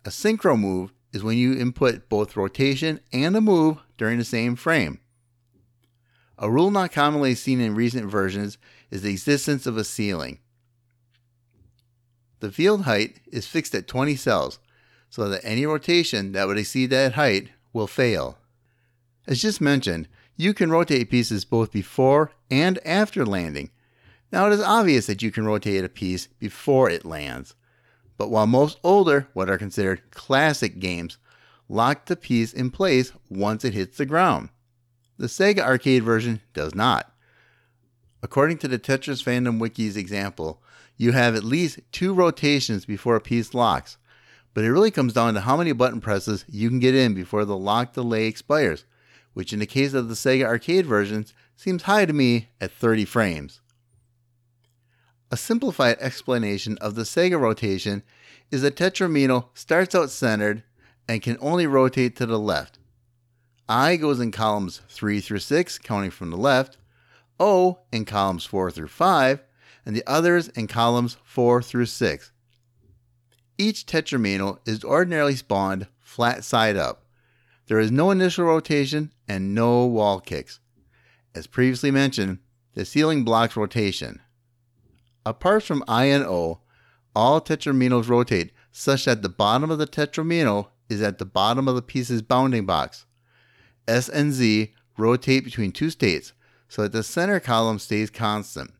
[0.08, 4.56] A synchro move is when you input both rotation and a move during the same
[4.56, 5.02] frame.
[6.38, 8.58] A rule not commonly seen in recent versions
[8.90, 10.40] is the existence of a ceiling.
[12.40, 14.60] The field height is fixed at 20 cells,
[15.10, 18.38] so that any rotation that would exceed that height will fail.
[19.28, 23.72] As just mentioned, you can rotate pieces both before and after landing.
[24.32, 27.56] Now, it is obvious that you can rotate a piece before it lands,
[28.18, 31.18] but while most older, what are considered classic games,
[31.70, 34.50] lock the piece in place once it hits the ground.
[35.18, 37.12] The Sega arcade version does not.
[38.22, 40.62] According to the Tetris Fandom Wiki's example,
[40.98, 43.98] you have at least two rotations before a piece locks,
[44.54, 47.46] but it really comes down to how many button presses you can get in before
[47.46, 48.86] the lock delay expires,
[49.34, 53.06] which in the case of the Sega arcade versions seems high to me at 30
[53.06, 53.62] frames.
[55.30, 58.04] A simplified explanation of the Sega rotation
[58.50, 60.64] is that Tetramino starts out centered
[61.08, 62.80] and can only rotate to the left.
[63.68, 66.78] I goes in columns 3 through 6, counting from the left,
[67.40, 69.44] O in columns 4 through 5,
[69.86, 72.32] and the others in columns 4 through 6.
[73.58, 77.04] Each Tetramino is ordinarily spawned flat side up.
[77.68, 80.62] There is no initial rotation and no wall kicks.
[81.36, 82.40] As previously mentioned,
[82.76, 84.22] the ceiling blocks rotation.
[85.28, 86.62] Apart from I and O,
[87.14, 91.76] all tetraminos rotate such that the bottom of the tetramino is at the bottom of
[91.76, 93.06] the piece's bounding box.
[93.90, 96.32] S and Z rotate between two states
[96.70, 98.72] so that the center column stays constant.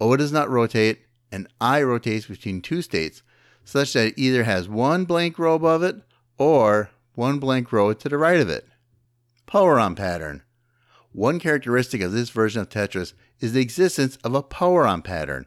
[0.00, 3.22] O does not rotate, and I rotates between two states
[3.64, 5.94] such that it either has one blank row above it
[6.38, 8.66] or one blank row to the right of it.
[9.46, 10.42] Power on pattern.
[11.12, 15.46] One characteristic of this version of Tetris is the existence of a power on pattern.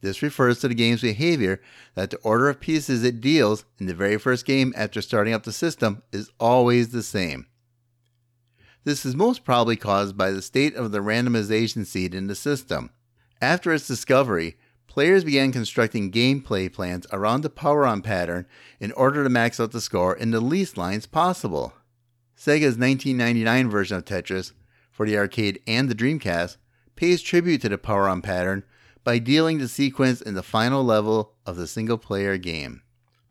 [0.00, 1.60] This refers to the game's behavior
[1.94, 5.42] that the order of pieces it deals in the very first game after starting up
[5.44, 7.46] the system is always the same.
[8.84, 12.90] This is most probably caused by the state of the randomization seed in the system.
[13.40, 18.46] After its discovery, players began constructing gameplay plans around the power on pattern
[18.80, 21.74] in order to max out the score in the least lines possible.
[22.38, 24.52] Sega's 1999 version of Tetris,
[24.92, 26.56] for the arcade and the Dreamcast,
[26.94, 28.62] pays tribute to the power on pattern
[29.02, 32.82] by dealing the sequence in the final level of the single player game.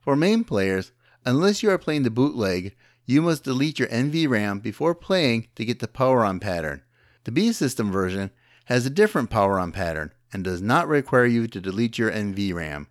[0.02, 0.91] For main players,
[1.26, 5.80] unless you are playing the bootleg, you must delete your NVRAM before playing to get
[5.80, 6.84] the power on pattern.
[7.24, 8.32] The B system version
[8.65, 12.88] has a different power on pattern and does not require you to delete your NVRAM.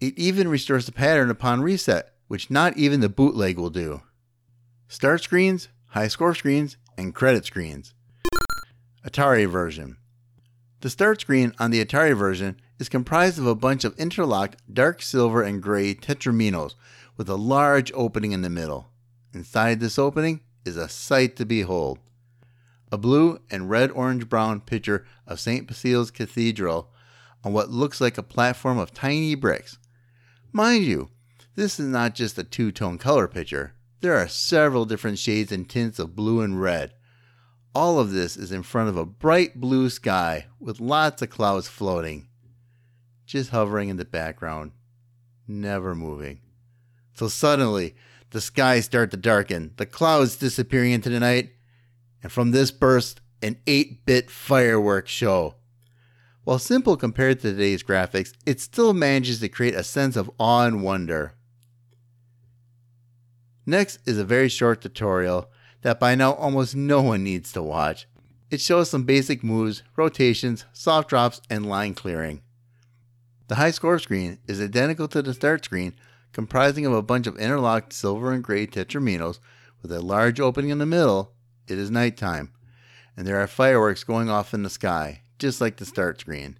[0.00, 4.02] It even restores the pattern upon reset, which not even the bootleg will do.
[4.92, 7.94] Start screens, high score screens, and credit screens.
[9.02, 9.96] Atari version.
[10.82, 15.00] The start screen on the Atari version is comprised of a bunch of interlocked dark
[15.00, 16.74] silver and gray tetraminos
[17.16, 18.90] with a large opening in the middle.
[19.32, 21.98] Inside this opening is a sight to behold.
[22.92, 25.66] A blue and red orange brown picture of St.
[25.66, 26.92] Basil's Cathedral
[27.42, 29.78] on what looks like a platform of tiny bricks.
[30.52, 31.08] Mind you,
[31.54, 35.68] this is not just a two tone color picture, there are several different shades and
[35.68, 36.92] tints of blue and red.
[37.74, 41.68] All of this is in front of a bright blue sky with lots of clouds
[41.68, 42.28] floating,
[43.24, 44.72] just hovering in the background,
[45.46, 46.40] never moving.
[47.14, 47.94] So suddenly,
[48.30, 51.52] the skies start to darken, the clouds disappearing into the night,
[52.22, 55.54] and from this burst an 8 bit fireworks show.
[56.44, 60.66] While simple compared to today's graphics, it still manages to create a sense of awe
[60.66, 61.34] and wonder.
[63.64, 65.48] Next is a very short tutorial
[65.82, 68.08] that by now almost no one needs to watch.
[68.50, 72.42] It shows some basic moves, rotations, soft drops, and line clearing.
[73.48, 75.94] The high score screen is identical to the start screen,
[76.32, 79.38] comprising of a bunch of interlocked silver and gray tetraminos
[79.80, 81.32] with a large opening in the middle.
[81.68, 82.52] It is nighttime,
[83.16, 86.58] and there are fireworks going off in the sky, just like the start screen.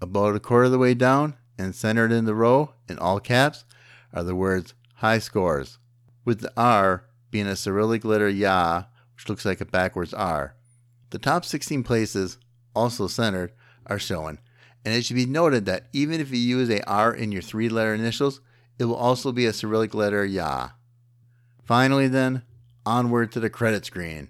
[0.00, 3.64] About a quarter of the way down, and centered in the row, in all caps,
[4.12, 5.78] are the words high scores,
[6.24, 10.54] with the R being a Cyrillic letter Ya, which looks like a backwards R.
[11.10, 12.38] The top 16 places,
[12.74, 13.52] also centered,
[13.86, 14.38] are shown,
[14.84, 17.68] and it should be noted that even if you use a R in your three
[17.68, 18.40] letter initials,
[18.78, 20.70] it will also be a Cyrillic letter Ya.
[21.64, 22.42] Finally, then,
[22.86, 24.28] onward to the credit screen.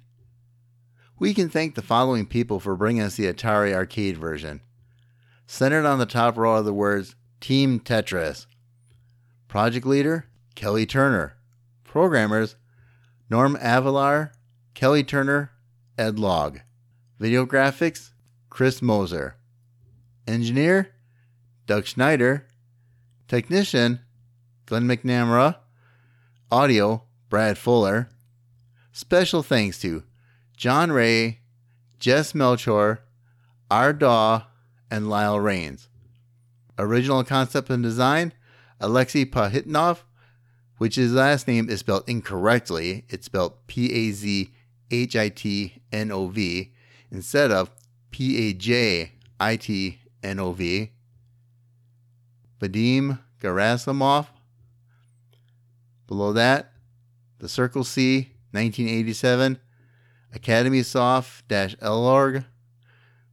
[1.19, 4.63] We can thank the following people for bringing us the Atari arcade version.
[5.47, 8.47] Centered on the top row are the words Team Tetris.
[9.49, 11.37] Project leader, Kelly Turner.
[11.91, 12.55] Programmers,
[13.29, 14.31] Norm Avellar,
[14.75, 15.51] Kelly Turner,
[15.99, 16.61] Ed Logg.
[17.19, 18.13] Video graphics,
[18.49, 19.35] Chris Moser.
[20.25, 20.93] Engineer,
[21.67, 22.47] Doug Schneider.
[23.27, 23.99] Technician,
[24.67, 25.57] Glenn McNamara.
[26.53, 28.09] Audio, Brad Fuller.
[28.93, 30.05] Special thanks to
[30.57, 31.41] John Ray,
[31.99, 32.99] Jess Melchor,
[33.69, 33.93] R.
[33.93, 34.45] Daw,
[34.93, 35.89] and Lyle Rains.
[36.79, 38.33] Original concept and design
[38.79, 40.03] Alexei Pajitnov,
[40.81, 43.05] which his last name is spelled incorrectly.
[43.11, 44.51] It's spelled P A Z
[44.91, 46.73] H I T N O V
[47.11, 47.71] instead of
[48.11, 50.93] P A J I T N O V.
[52.59, 54.29] Vadim Gerasimov.
[56.07, 56.73] Below that,
[57.41, 59.59] the Circle C, 1987,
[60.33, 62.47] Academy Soft Elorg.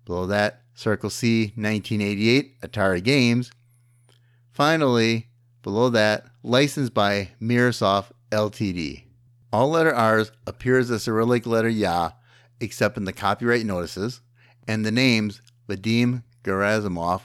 [0.04, 3.52] Below that, Circle C, 1988, Atari Games.
[4.52, 5.30] Finally,
[5.68, 9.04] below that, licensed by Mirrorsoft Ltd.
[9.52, 12.12] All letter R's appear as the Cyrillic letter Ya,
[12.62, 14.22] except in the copyright notices,
[14.66, 17.24] and the names Vadim Gerasimov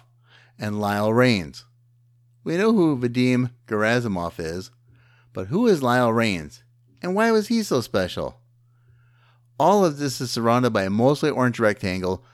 [0.58, 1.66] and Lyle Rains.
[2.42, 4.72] We know who Vadim Gerasimov is,
[5.32, 6.64] but who is Lyle Rains,
[7.00, 8.40] and why was he so special?
[9.56, 12.24] All of this is surrounded by a mostly orange rectangle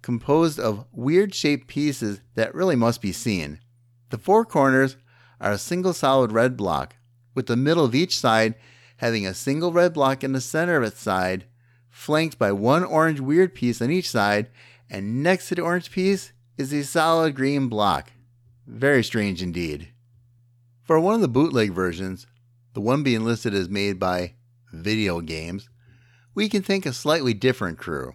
[0.00, 3.60] composed of weird shaped pieces that really must be seen.
[4.08, 4.96] The four corners
[5.40, 6.96] are a single solid red block,
[7.34, 8.54] with the middle of each side
[8.98, 11.44] having a single red block in the center of its side,
[11.88, 14.48] flanked by one orange weird piece on each side,
[14.90, 18.12] and next to the orange piece is a solid green block.
[18.66, 19.88] Very strange indeed.
[20.82, 22.26] For one of the bootleg versions,
[22.74, 24.34] the one being listed as made by
[24.72, 25.68] Video Games,
[26.34, 28.14] we can think a slightly different crew.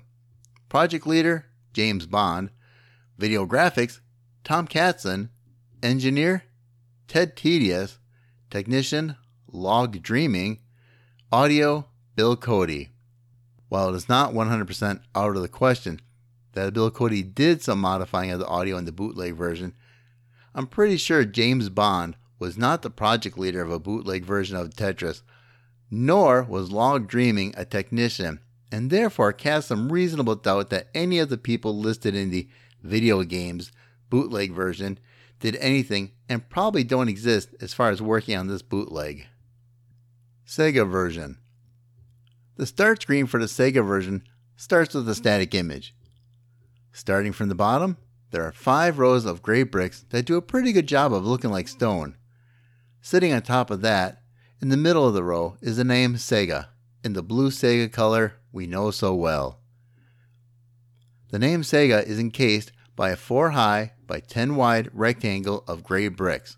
[0.70, 2.50] Project leader, James Bond,
[3.18, 4.00] video graphics,
[4.44, 5.30] Tom Katzin,
[5.82, 6.44] engineer,
[7.14, 8.00] Ted Tedious,
[8.50, 9.18] technician,
[9.52, 10.62] Log Dreaming,
[11.32, 11.86] audio,
[12.16, 12.90] Bill Cody.
[13.70, 16.00] While it is not 100% out of the question
[16.54, 19.76] that Bill Cody did some modifying of the audio in the bootleg version,
[20.56, 24.72] I'm pretty sure James Bond was not the project leader of a bootleg version of
[24.72, 25.22] Tetris,
[25.92, 28.40] nor was Log Dreaming a technician,
[28.72, 32.50] and therefore cast some reasonable doubt that any of the people listed in the
[32.82, 33.72] video games
[34.10, 34.98] bootleg version
[35.44, 39.28] did anything and probably don't exist as far as working on this bootleg.
[40.48, 41.38] Sega version.
[42.56, 44.24] The start screen for the Sega version
[44.56, 45.94] starts with a static image.
[46.94, 47.98] Starting from the bottom,
[48.32, 51.52] there are five rows of gray bricks that do a pretty good job of looking
[51.52, 52.16] like stone.
[53.02, 54.22] Sitting on top of that,
[54.62, 56.68] in the middle of the row, is the name Sega,
[57.04, 59.60] in the blue Sega color we know so well.
[61.32, 66.08] The name Sega is encased by a 4 high by 10 wide rectangle of gray
[66.08, 66.58] bricks.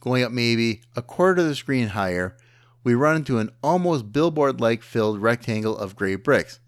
[0.00, 2.36] Going up maybe a quarter of the screen higher,
[2.84, 6.58] we run into an almost billboard like filled rectangle of gray bricks.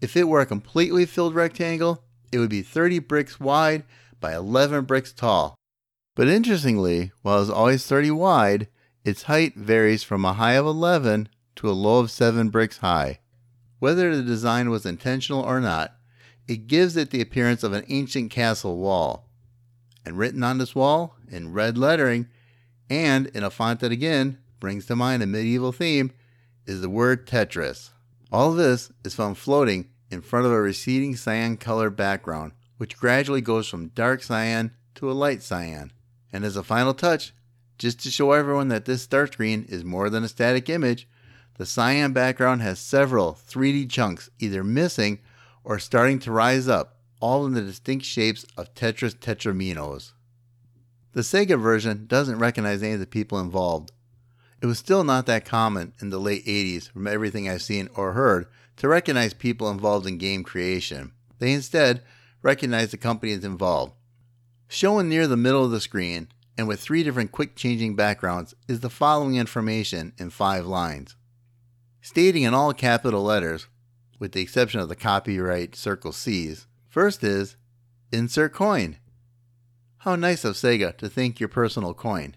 [0.00, 3.84] If it were a completely filled rectangle, it would be 30 bricks wide
[4.20, 5.56] by 11 bricks tall.
[6.14, 8.68] But interestingly, while it's always 30 wide,
[9.04, 13.20] its height varies from a high of 11 to a low of 7 bricks high.
[13.78, 15.96] Whether the design was intentional or not,
[16.48, 19.28] it gives it the appearance of an ancient castle wall.
[20.04, 22.28] And written on this wall, in red lettering,
[22.90, 26.12] and in a font that again brings to mind a medieval theme,
[26.66, 27.90] is the word Tetris.
[28.30, 33.40] All this is found floating in front of a receding cyan colored background, which gradually
[33.40, 35.92] goes from dark cyan to a light cyan.
[36.32, 37.34] And as a final touch,
[37.78, 41.08] just to show everyone that this start screen is more than a static image,
[41.58, 45.18] the cyan background has several 3D chunks either missing
[45.64, 50.12] or starting to rise up, all in the distinct shapes of Tetris Tetraminos.
[51.12, 53.92] The Sega version doesn't recognize any of the people involved.
[54.62, 58.12] It was still not that common in the late 80s, from everything I've seen or
[58.12, 58.46] heard,
[58.76, 61.12] to recognize people involved in game creation.
[61.38, 62.02] They instead
[62.42, 63.94] recognize the companies involved.
[64.68, 68.80] Shown near the middle of the screen, and with three different quick changing backgrounds, is
[68.80, 71.16] the following information in five lines.
[72.00, 73.66] Stating in all capital letters,
[74.22, 77.56] with the exception of the copyright Circle C's, first is
[78.12, 78.98] Insert coin.
[79.98, 82.36] How nice of Sega to think your personal coin.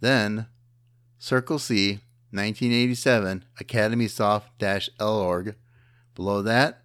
[0.00, 0.46] Then,
[1.18, 2.00] Circle C,
[2.32, 5.54] 1987, Academy Soft Elorg.
[6.14, 6.82] Below that,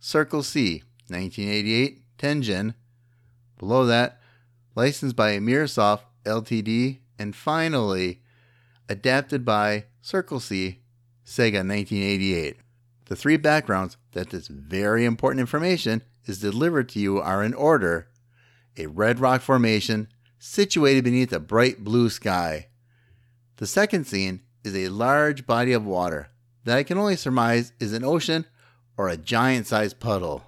[0.00, 2.72] Circle C, 1988, Tengen.
[3.58, 4.18] Below that,
[4.76, 7.00] licensed by Mirrorsoft Ltd.
[7.18, 8.22] And finally,
[8.88, 10.78] adapted by Circle C,
[11.26, 12.56] Sega 1988.
[13.08, 18.08] The three backgrounds that this very important information is delivered to you are in order
[18.76, 22.68] a red rock formation situated beneath a bright blue sky.
[23.56, 26.30] The second scene is a large body of water
[26.64, 28.44] that I can only surmise is an ocean
[28.98, 30.44] or a giant sized puddle.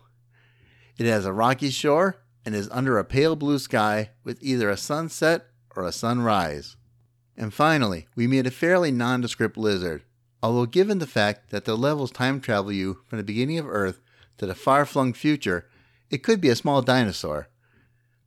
[0.98, 4.76] It has a rocky shore and is under a pale blue sky with either a
[4.76, 6.76] sunset or a sunrise.
[7.38, 10.02] And finally, we meet a fairly nondescript lizard,
[10.42, 14.00] although given the fact that the levels time travel you from the beginning of Earth
[14.38, 15.68] to the far flung future,
[16.10, 17.48] it could be a small dinosaur.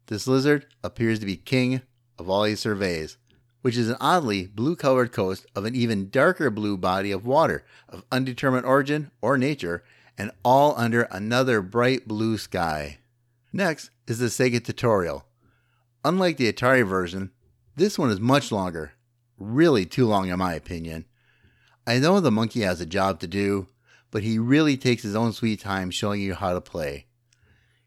[0.07, 1.81] This lizard appears to be king
[2.19, 3.17] of all he surveys,
[3.61, 7.65] which is an oddly blue colored coast of an even darker blue body of water
[7.89, 9.83] of undetermined origin or nature,
[10.17, 12.99] and all under another bright blue sky.
[13.51, 15.25] Next is the Sega tutorial.
[16.05, 17.31] Unlike the Atari version,
[17.75, 18.93] this one is much longer.
[19.37, 21.05] Really too long, in my opinion.
[21.85, 23.67] I know the monkey has a job to do,
[24.09, 27.07] but he really takes his own sweet time showing you how to play.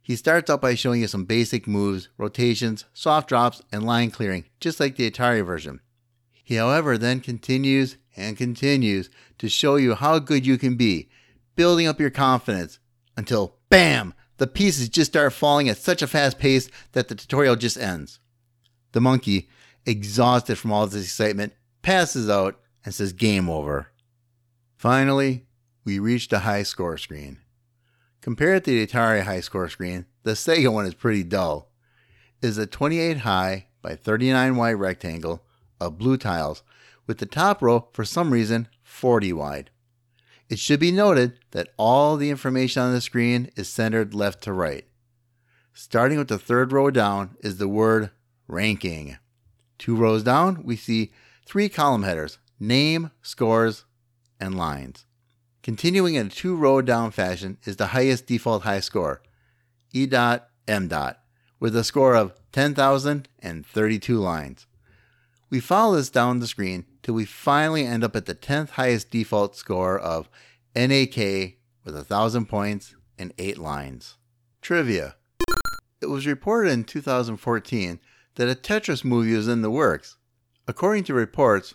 [0.03, 4.45] He starts out by showing you some basic moves, rotations, soft drops, and line clearing,
[4.61, 5.81] just like the Atari version.
[6.33, 11.09] He, however, then continues and continues to show you how good you can be,
[11.57, 12.79] building up your confidence
[13.17, 14.15] until BAM!
[14.37, 18.21] The pieces just start falling at such a fast pace that the tutorial just ends.
[18.93, 19.49] The monkey,
[19.87, 23.89] exhausted from all this excitement, passes out and says game over.
[24.77, 25.45] Finally,
[25.85, 27.41] we reach the high score screen.
[28.23, 31.73] Compared to the Atari high score screen, the Sega one is pretty dull.
[32.41, 35.45] It is a 28 high by 39 wide rectangle
[35.81, 36.63] of blue tiles,
[37.07, 39.71] with the top row, for some reason, 40 wide.
[40.49, 44.53] It should be noted that all the information on the screen is centered left to
[44.53, 44.85] right.
[45.73, 48.11] Starting with the third row down is the word
[48.47, 49.19] ranking.
[49.77, 51.13] Two rows down, we see
[51.45, 53.85] three column headers name, scores,
[54.41, 55.07] and lines.
[55.63, 59.23] Continuing in a two row down fashion is the highest default high score,
[59.93, 60.07] E.
[60.07, 60.89] Dot M.
[60.89, 61.21] Dot,
[61.59, 64.67] with a score of 10,032 lines.
[65.49, 69.11] We follow this down the screen till we finally end up at the 10th highest
[69.11, 70.29] default score of
[70.75, 74.17] NAK with 1,000 points and 8 lines.
[74.61, 75.17] Trivia
[76.01, 78.01] It was reported in 2014
[78.35, 80.17] that a Tetris movie was in the works.
[80.67, 81.75] According to reports,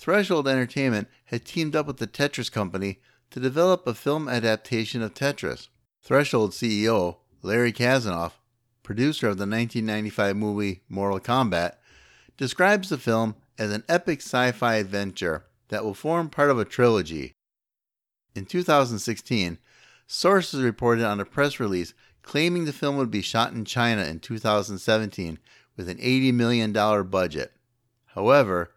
[0.00, 5.12] Threshold Entertainment had teamed up with the Tetris Company to develop a film adaptation of
[5.12, 5.68] Tetris.
[6.00, 8.32] Threshold CEO Larry Kasanoff,
[8.82, 11.74] producer of the 1995 movie Mortal Kombat,
[12.38, 16.64] describes the film as an epic sci fi adventure that will form part of a
[16.64, 17.34] trilogy.
[18.34, 19.58] In 2016,
[20.06, 21.92] sources reported on a press release
[22.22, 25.38] claiming the film would be shot in China in 2017
[25.76, 26.72] with an $80 million
[27.10, 27.52] budget.
[28.14, 28.72] However,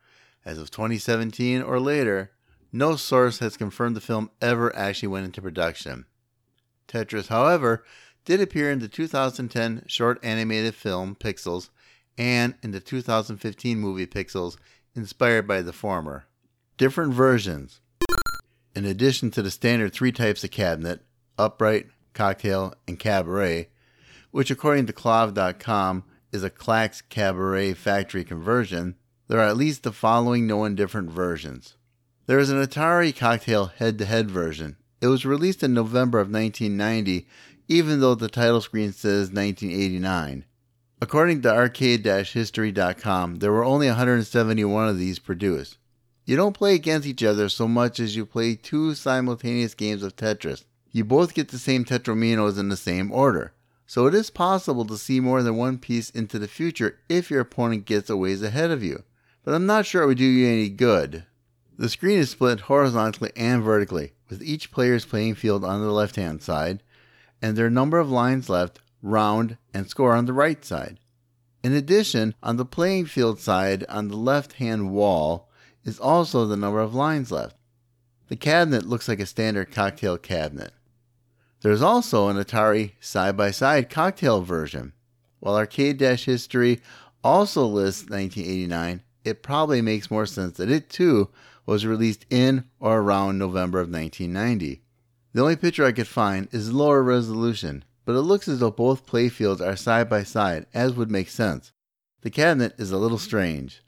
[0.46, 2.32] as of 2017 or later,
[2.72, 6.06] no source has confirmed the film ever actually went into production.
[6.88, 7.84] Tetris, however,
[8.26, 11.70] did appear in the 2010 short animated film Pixels
[12.18, 14.58] and in the 2015 movie Pixels,
[14.96, 16.26] inspired by the former.
[16.78, 17.82] Different versions.
[18.76, 21.02] In addition to the standard three types of cabinet
[21.38, 23.70] upright, cocktail, and cabaret,
[24.32, 28.96] which according to KLOV.com is a Klax Cabaret factory conversion,
[29.34, 31.76] there are at least the following known different versions.
[32.28, 34.78] There is an Atari Cocktail head to head version.
[35.02, 37.26] It was released in November of 1990,
[37.68, 40.46] even though the title screen says 1989.
[41.02, 45.80] According to arcade-history.com, there were only 171 of these produced.
[46.26, 50.16] You don't play against each other so much as you play two simultaneous games of
[50.16, 50.64] Tetris.
[50.92, 53.54] You both get the same Tetrominos in the same order.
[53.88, 57.42] So it is possible to see more than one piece into the future if your
[57.42, 59.04] opponent gets a ways ahead of you.
[59.44, 61.26] But I'm not sure it would do you any good.
[61.78, 66.16] The screen is split horizontally and vertically, with each player's playing field on the left
[66.16, 66.82] hand side,
[67.42, 71.00] and their number of lines left, round, and score on the right side.
[71.64, 75.50] In addition, on the playing field side on the left hand wall
[75.84, 77.58] is also the number of lines left.
[78.28, 80.72] The cabinet looks like a standard cocktail cabinet.
[81.62, 84.94] There's also an Atari side by side cocktail version.
[85.40, 86.82] While Arcade History
[87.24, 91.30] also lists 1989, it probably makes more sense that it too
[91.66, 94.82] was released in or around November of 1990.
[95.34, 99.06] The only picture I could find is lower resolution, but it looks as though both
[99.06, 101.72] playfields are side by side, as would make sense.
[102.22, 103.82] The cabinet is a little strange.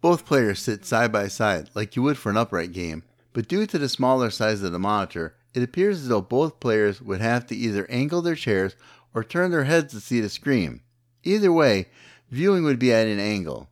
[0.00, 3.66] Both players sit side by side like you would for an upright game, but due
[3.66, 7.46] to the smaller size of the monitor, it appears as though both players would have
[7.46, 8.76] to either angle their chairs
[9.14, 10.82] or turn their heads to see the screen.
[11.22, 11.86] Either way,
[12.30, 13.69] viewing would be at an angle.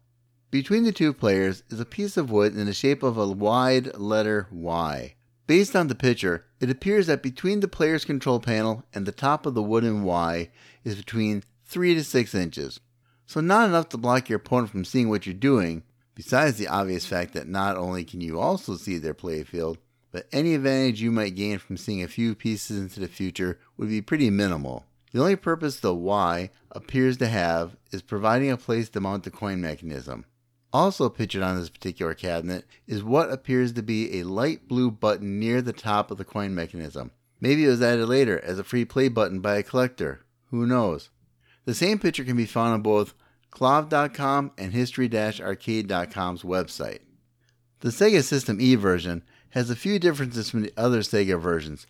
[0.50, 3.94] Between the two players is a piece of wood in the shape of a wide
[3.98, 5.14] letter Y.
[5.46, 9.44] Based on the picture, it appears that between the player's control panel and the top
[9.44, 10.48] of the wooden Y
[10.84, 12.80] is between 3 to 6 inches.
[13.26, 15.82] So not enough to block your opponent from seeing what you're doing,
[16.14, 19.76] besides the obvious fact that not only can you also see their playfield,
[20.10, 23.90] but any advantage you might gain from seeing a few pieces into the future would
[23.90, 24.86] be pretty minimal.
[25.12, 29.30] The only purpose the Y appears to have is providing a place to mount the
[29.30, 30.24] coin mechanism.
[30.72, 35.38] Also pictured on this particular cabinet is what appears to be a light blue button
[35.38, 37.10] near the top of the coin mechanism.
[37.40, 40.26] Maybe it was added later as a free play button by a collector.
[40.50, 41.10] Who knows?
[41.64, 43.14] The same picture can be found on both
[43.52, 47.00] KLOV.com and History-Arcade.com's website.
[47.80, 51.86] The Sega System E version has a few differences from the other Sega versions,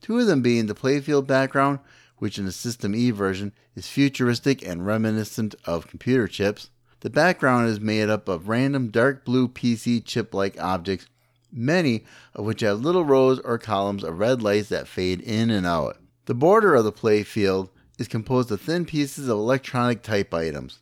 [0.00, 1.78] two of them being the playfield background,
[2.18, 6.70] which in the System E version is futuristic and reminiscent of computer chips.
[7.00, 11.06] The background is made up of random dark blue PC chip like objects,
[11.52, 15.66] many of which have little rows or columns of red lights that fade in and
[15.66, 15.98] out.
[16.24, 20.80] The border of the playfield is composed of thin pieces of electronic type items.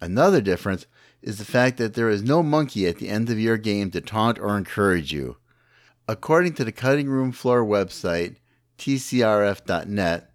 [0.00, 0.86] Another difference
[1.22, 4.00] is the fact that there is no monkey at the end of your game to
[4.00, 5.36] taunt or encourage you.
[6.08, 8.36] According to the Cutting Room Floor website,
[8.78, 10.30] tcrf.net,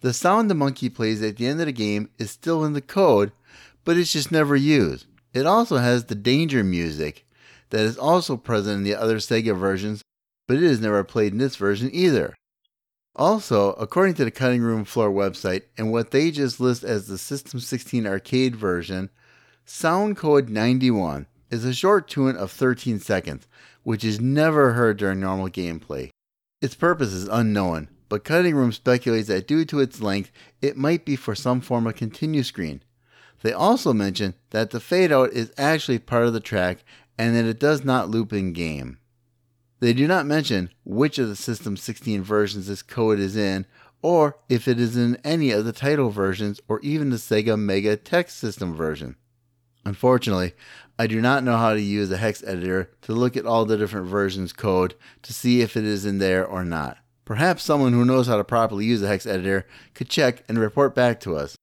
[0.00, 2.80] the sound the monkey plays at the end of the game is still in the
[2.80, 3.32] code,
[3.88, 5.06] but it's just never used.
[5.32, 7.24] It also has the danger music
[7.70, 10.02] that is also present in the other Sega versions,
[10.46, 12.34] but it is never played in this version either.
[13.16, 17.16] Also, according to the Cutting Room Floor website and what they just list as the
[17.16, 19.08] System 16 arcade version,
[19.64, 23.48] Sound Code 91 is a short tune of 13 seconds,
[23.84, 26.10] which is never heard during normal gameplay.
[26.60, 30.30] Its purpose is unknown, but Cutting Room speculates that due to its length,
[30.60, 32.82] it might be for some form of continue screen.
[33.42, 36.84] They also mention that the fade out is actually part of the track
[37.16, 38.98] and that it does not loop in game.
[39.80, 43.64] They do not mention which of the System 16 versions this code is in,
[44.02, 48.30] or if it is in any of the Taito versions or even the Sega Mega-Tech
[48.30, 49.16] System version.
[49.84, 50.52] Unfortunately,
[50.98, 53.76] I do not know how to use a hex editor to look at all the
[53.76, 56.98] different versions code to see if it is in there or not.
[57.24, 60.94] Perhaps someone who knows how to properly use a hex editor could check and report
[60.94, 61.56] back to us.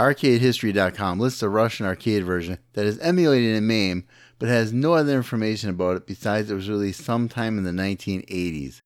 [0.00, 4.04] ArcadeHistory.com lists a Russian arcade version that is emulated in MAME
[4.40, 8.80] but has no other information about it besides it was released sometime in the 1980s.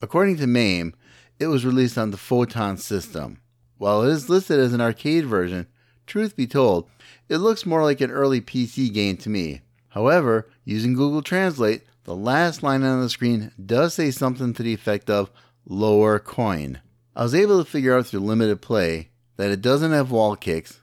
[0.00, 0.94] According to MAME,
[1.38, 3.42] it was released on the Photon system.
[3.76, 5.66] While it is listed as an arcade version,
[6.06, 6.88] truth be told,
[7.28, 9.60] it looks more like an early PC game to me.
[9.88, 14.72] However, using Google Translate, the last line on the screen does say something to the
[14.72, 15.30] effect of
[15.66, 16.80] lower coin.
[17.14, 20.80] I was able to figure out through limited play that it doesn't have wall kicks,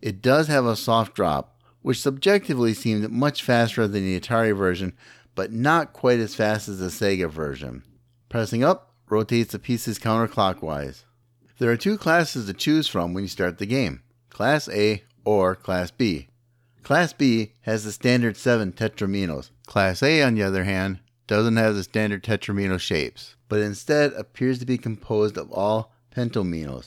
[0.00, 4.94] it does have a soft drop, which subjectively seemed much faster than the Atari version,
[5.34, 7.84] but not quite as fast as the Sega version.
[8.28, 11.04] Pressing up rotates the pieces counterclockwise.
[11.58, 15.54] There are two classes to choose from when you start the game Class A or
[15.54, 16.28] Class B.
[16.82, 19.50] Class B has the standard 7 tetraminos.
[19.66, 24.58] Class A, on the other hand, doesn't have the standard tetramino shapes, but instead appears
[24.58, 26.86] to be composed of all pentominos.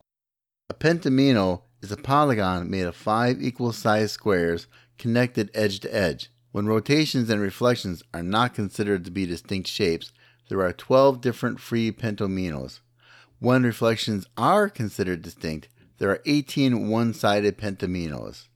[0.68, 4.66] A pentamino is a polygon made of five equal sized squares
[4.98, 6.32] connected edge to edge.
[6.50, 10.12] When rotations and reflections are not considered to be distinct shapes,
[10.48, 12.80] there are 12 different free pentominos.
[13.38, 18.48] When reflections are considered distinct, there are 18 one sided pentaminos.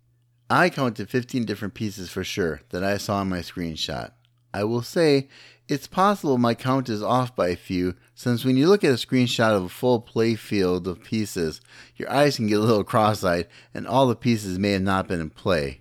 [0.48, 4.11] I counted 15 different pieces for sure that I saw in my screenshot.
[4.53, 5.28] I will say
[5.68, 8.94] it's possible my count is off by a few, since when you look at a
[8.94, 11.61] screenshot of a full play field of pieces,
[11.96, 15.07] your eyes can get a little cross eyed and all the pieces may have not
[15.07, 15.80] been in play.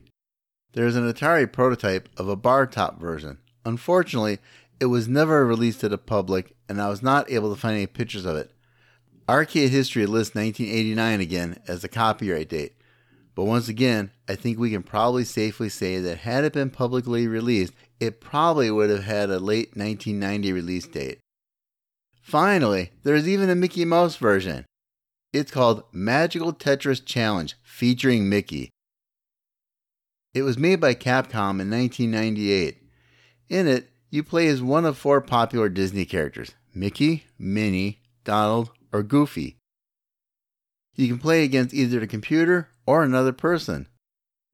[0.73, 3.39] There is an Atari prototype of a bar top version.
[3.65, 4.37] Unfortunately,
[4.79, 7.87] it was never released to the public and I was not able to find any
[7.87, 8.51] pictures of it.
[9.27, 12.73] Arcade History lists 1989 again as the copyright date.
[13.35, 17.27] But once again, I think we can probably safely say that had it been publicly
[17.27, 21.19] released, it probably would have had a late 1990 release date.
[22.21, 24.65] Finally, there's even a Mickey Mouse version.
[25.33, 28.69] It's called Magical Tetris Challenge featuring Mickey.
[30.33, 32.77] It was made by Capcom in 1998.
[33.49, 39.03] In it, you play as one of four popular Disney characters Mickey, Minnie, Donald, or
[39.03, 39.57] Goofy.
[40.95, 43.87] You can play against either the computer or another person.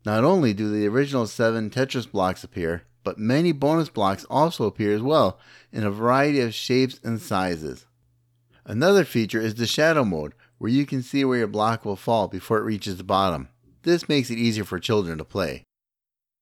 [0.06, 4.94] Not only do the original seven Tetris blocks appear, but many bonus blocks also appear
[4.94, 5.40] as well
[5.72, 7.86] in a variety of shapes and sizes.
[8.66, 12.28] Another feature is the shadow mode, where you can see where your block will fall
[12.28, 13.48] before it reaches the bottom.
[13.84, 15.64] This makes it easier for children to play.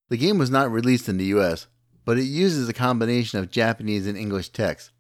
[0.10, 1.68] The game was not released in the US,
[2.06, 4.92] but it uses a combination of Japanese and English text.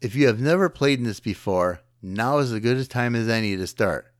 [0.00, 3.28] If you have never played in this before, now is as good a time as
[3.28, 4.12] any to start.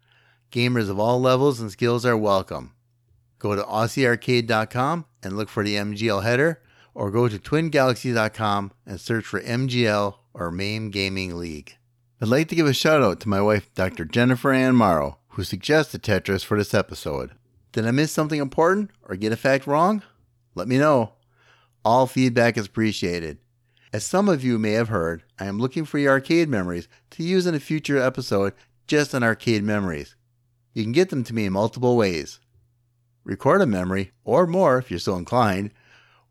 [0.50, 2.74] Gamers of all levels and skills are welcome.
[3.38, 6.62] Go to AussieArcade.com and look for the MGL header,
[6.94, 11.76] or go to TwinGalaxy.com and search for MGL or MAME Gaming League.
[12.20, 14.04] I'd like to give a shout out to my wife, Dr.
[14.04, 17.32] Jennifer Ann Morrow, who suggested Tetris for this episode.
[17.72, 20.02] Did I miss something important or get a fact wrong?
[20.54, 21.14] Let me know.
[21.84, 23.38] All feedback is appreciated.
[23.92, 27.22] As some of you may have heard, I am looking for your arcade memories to
[27.22, 28.54] use in a future episode
[28.86, 30.16] just on arcade memories.
[30.72, 32.40] You can get them to me in multiple ways.
[33.24, 35.72] Record a memory, or more if you're so inclined,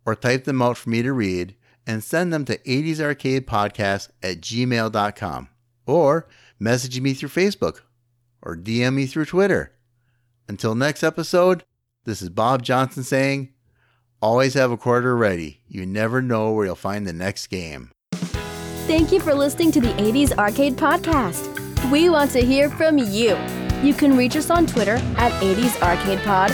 [0.05, 5.49] or type them out for me to read and send them to 80sarcadepodcast at gmail.com,
[5.85, 6.27] or
[6.59, 7.81] message me through Facebook,
[8.41, 9.73] or DM me through Twitter.
[10.47, 11.63] Until next episode,
[12.05, 13.53] this is Bob Johnson saying,
[14.21, 15.61] Always have a quarter ready.
[15.67, 17.91] You never know where you'll find the next game.
[18.85, 21.47] Thank you for listening to the 80s Arcade Podcast.
[21.89, 23.35] We want to hear from you.
[23.81, 26.51] You can reach us on Twitter at 80s Arcade Pod,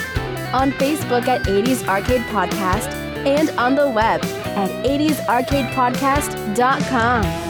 [0.54, 2.94] on Facebook at 80s Arcade Podcast,
[3.26, 7.47] and on the web at 80sarcadepodcast.com.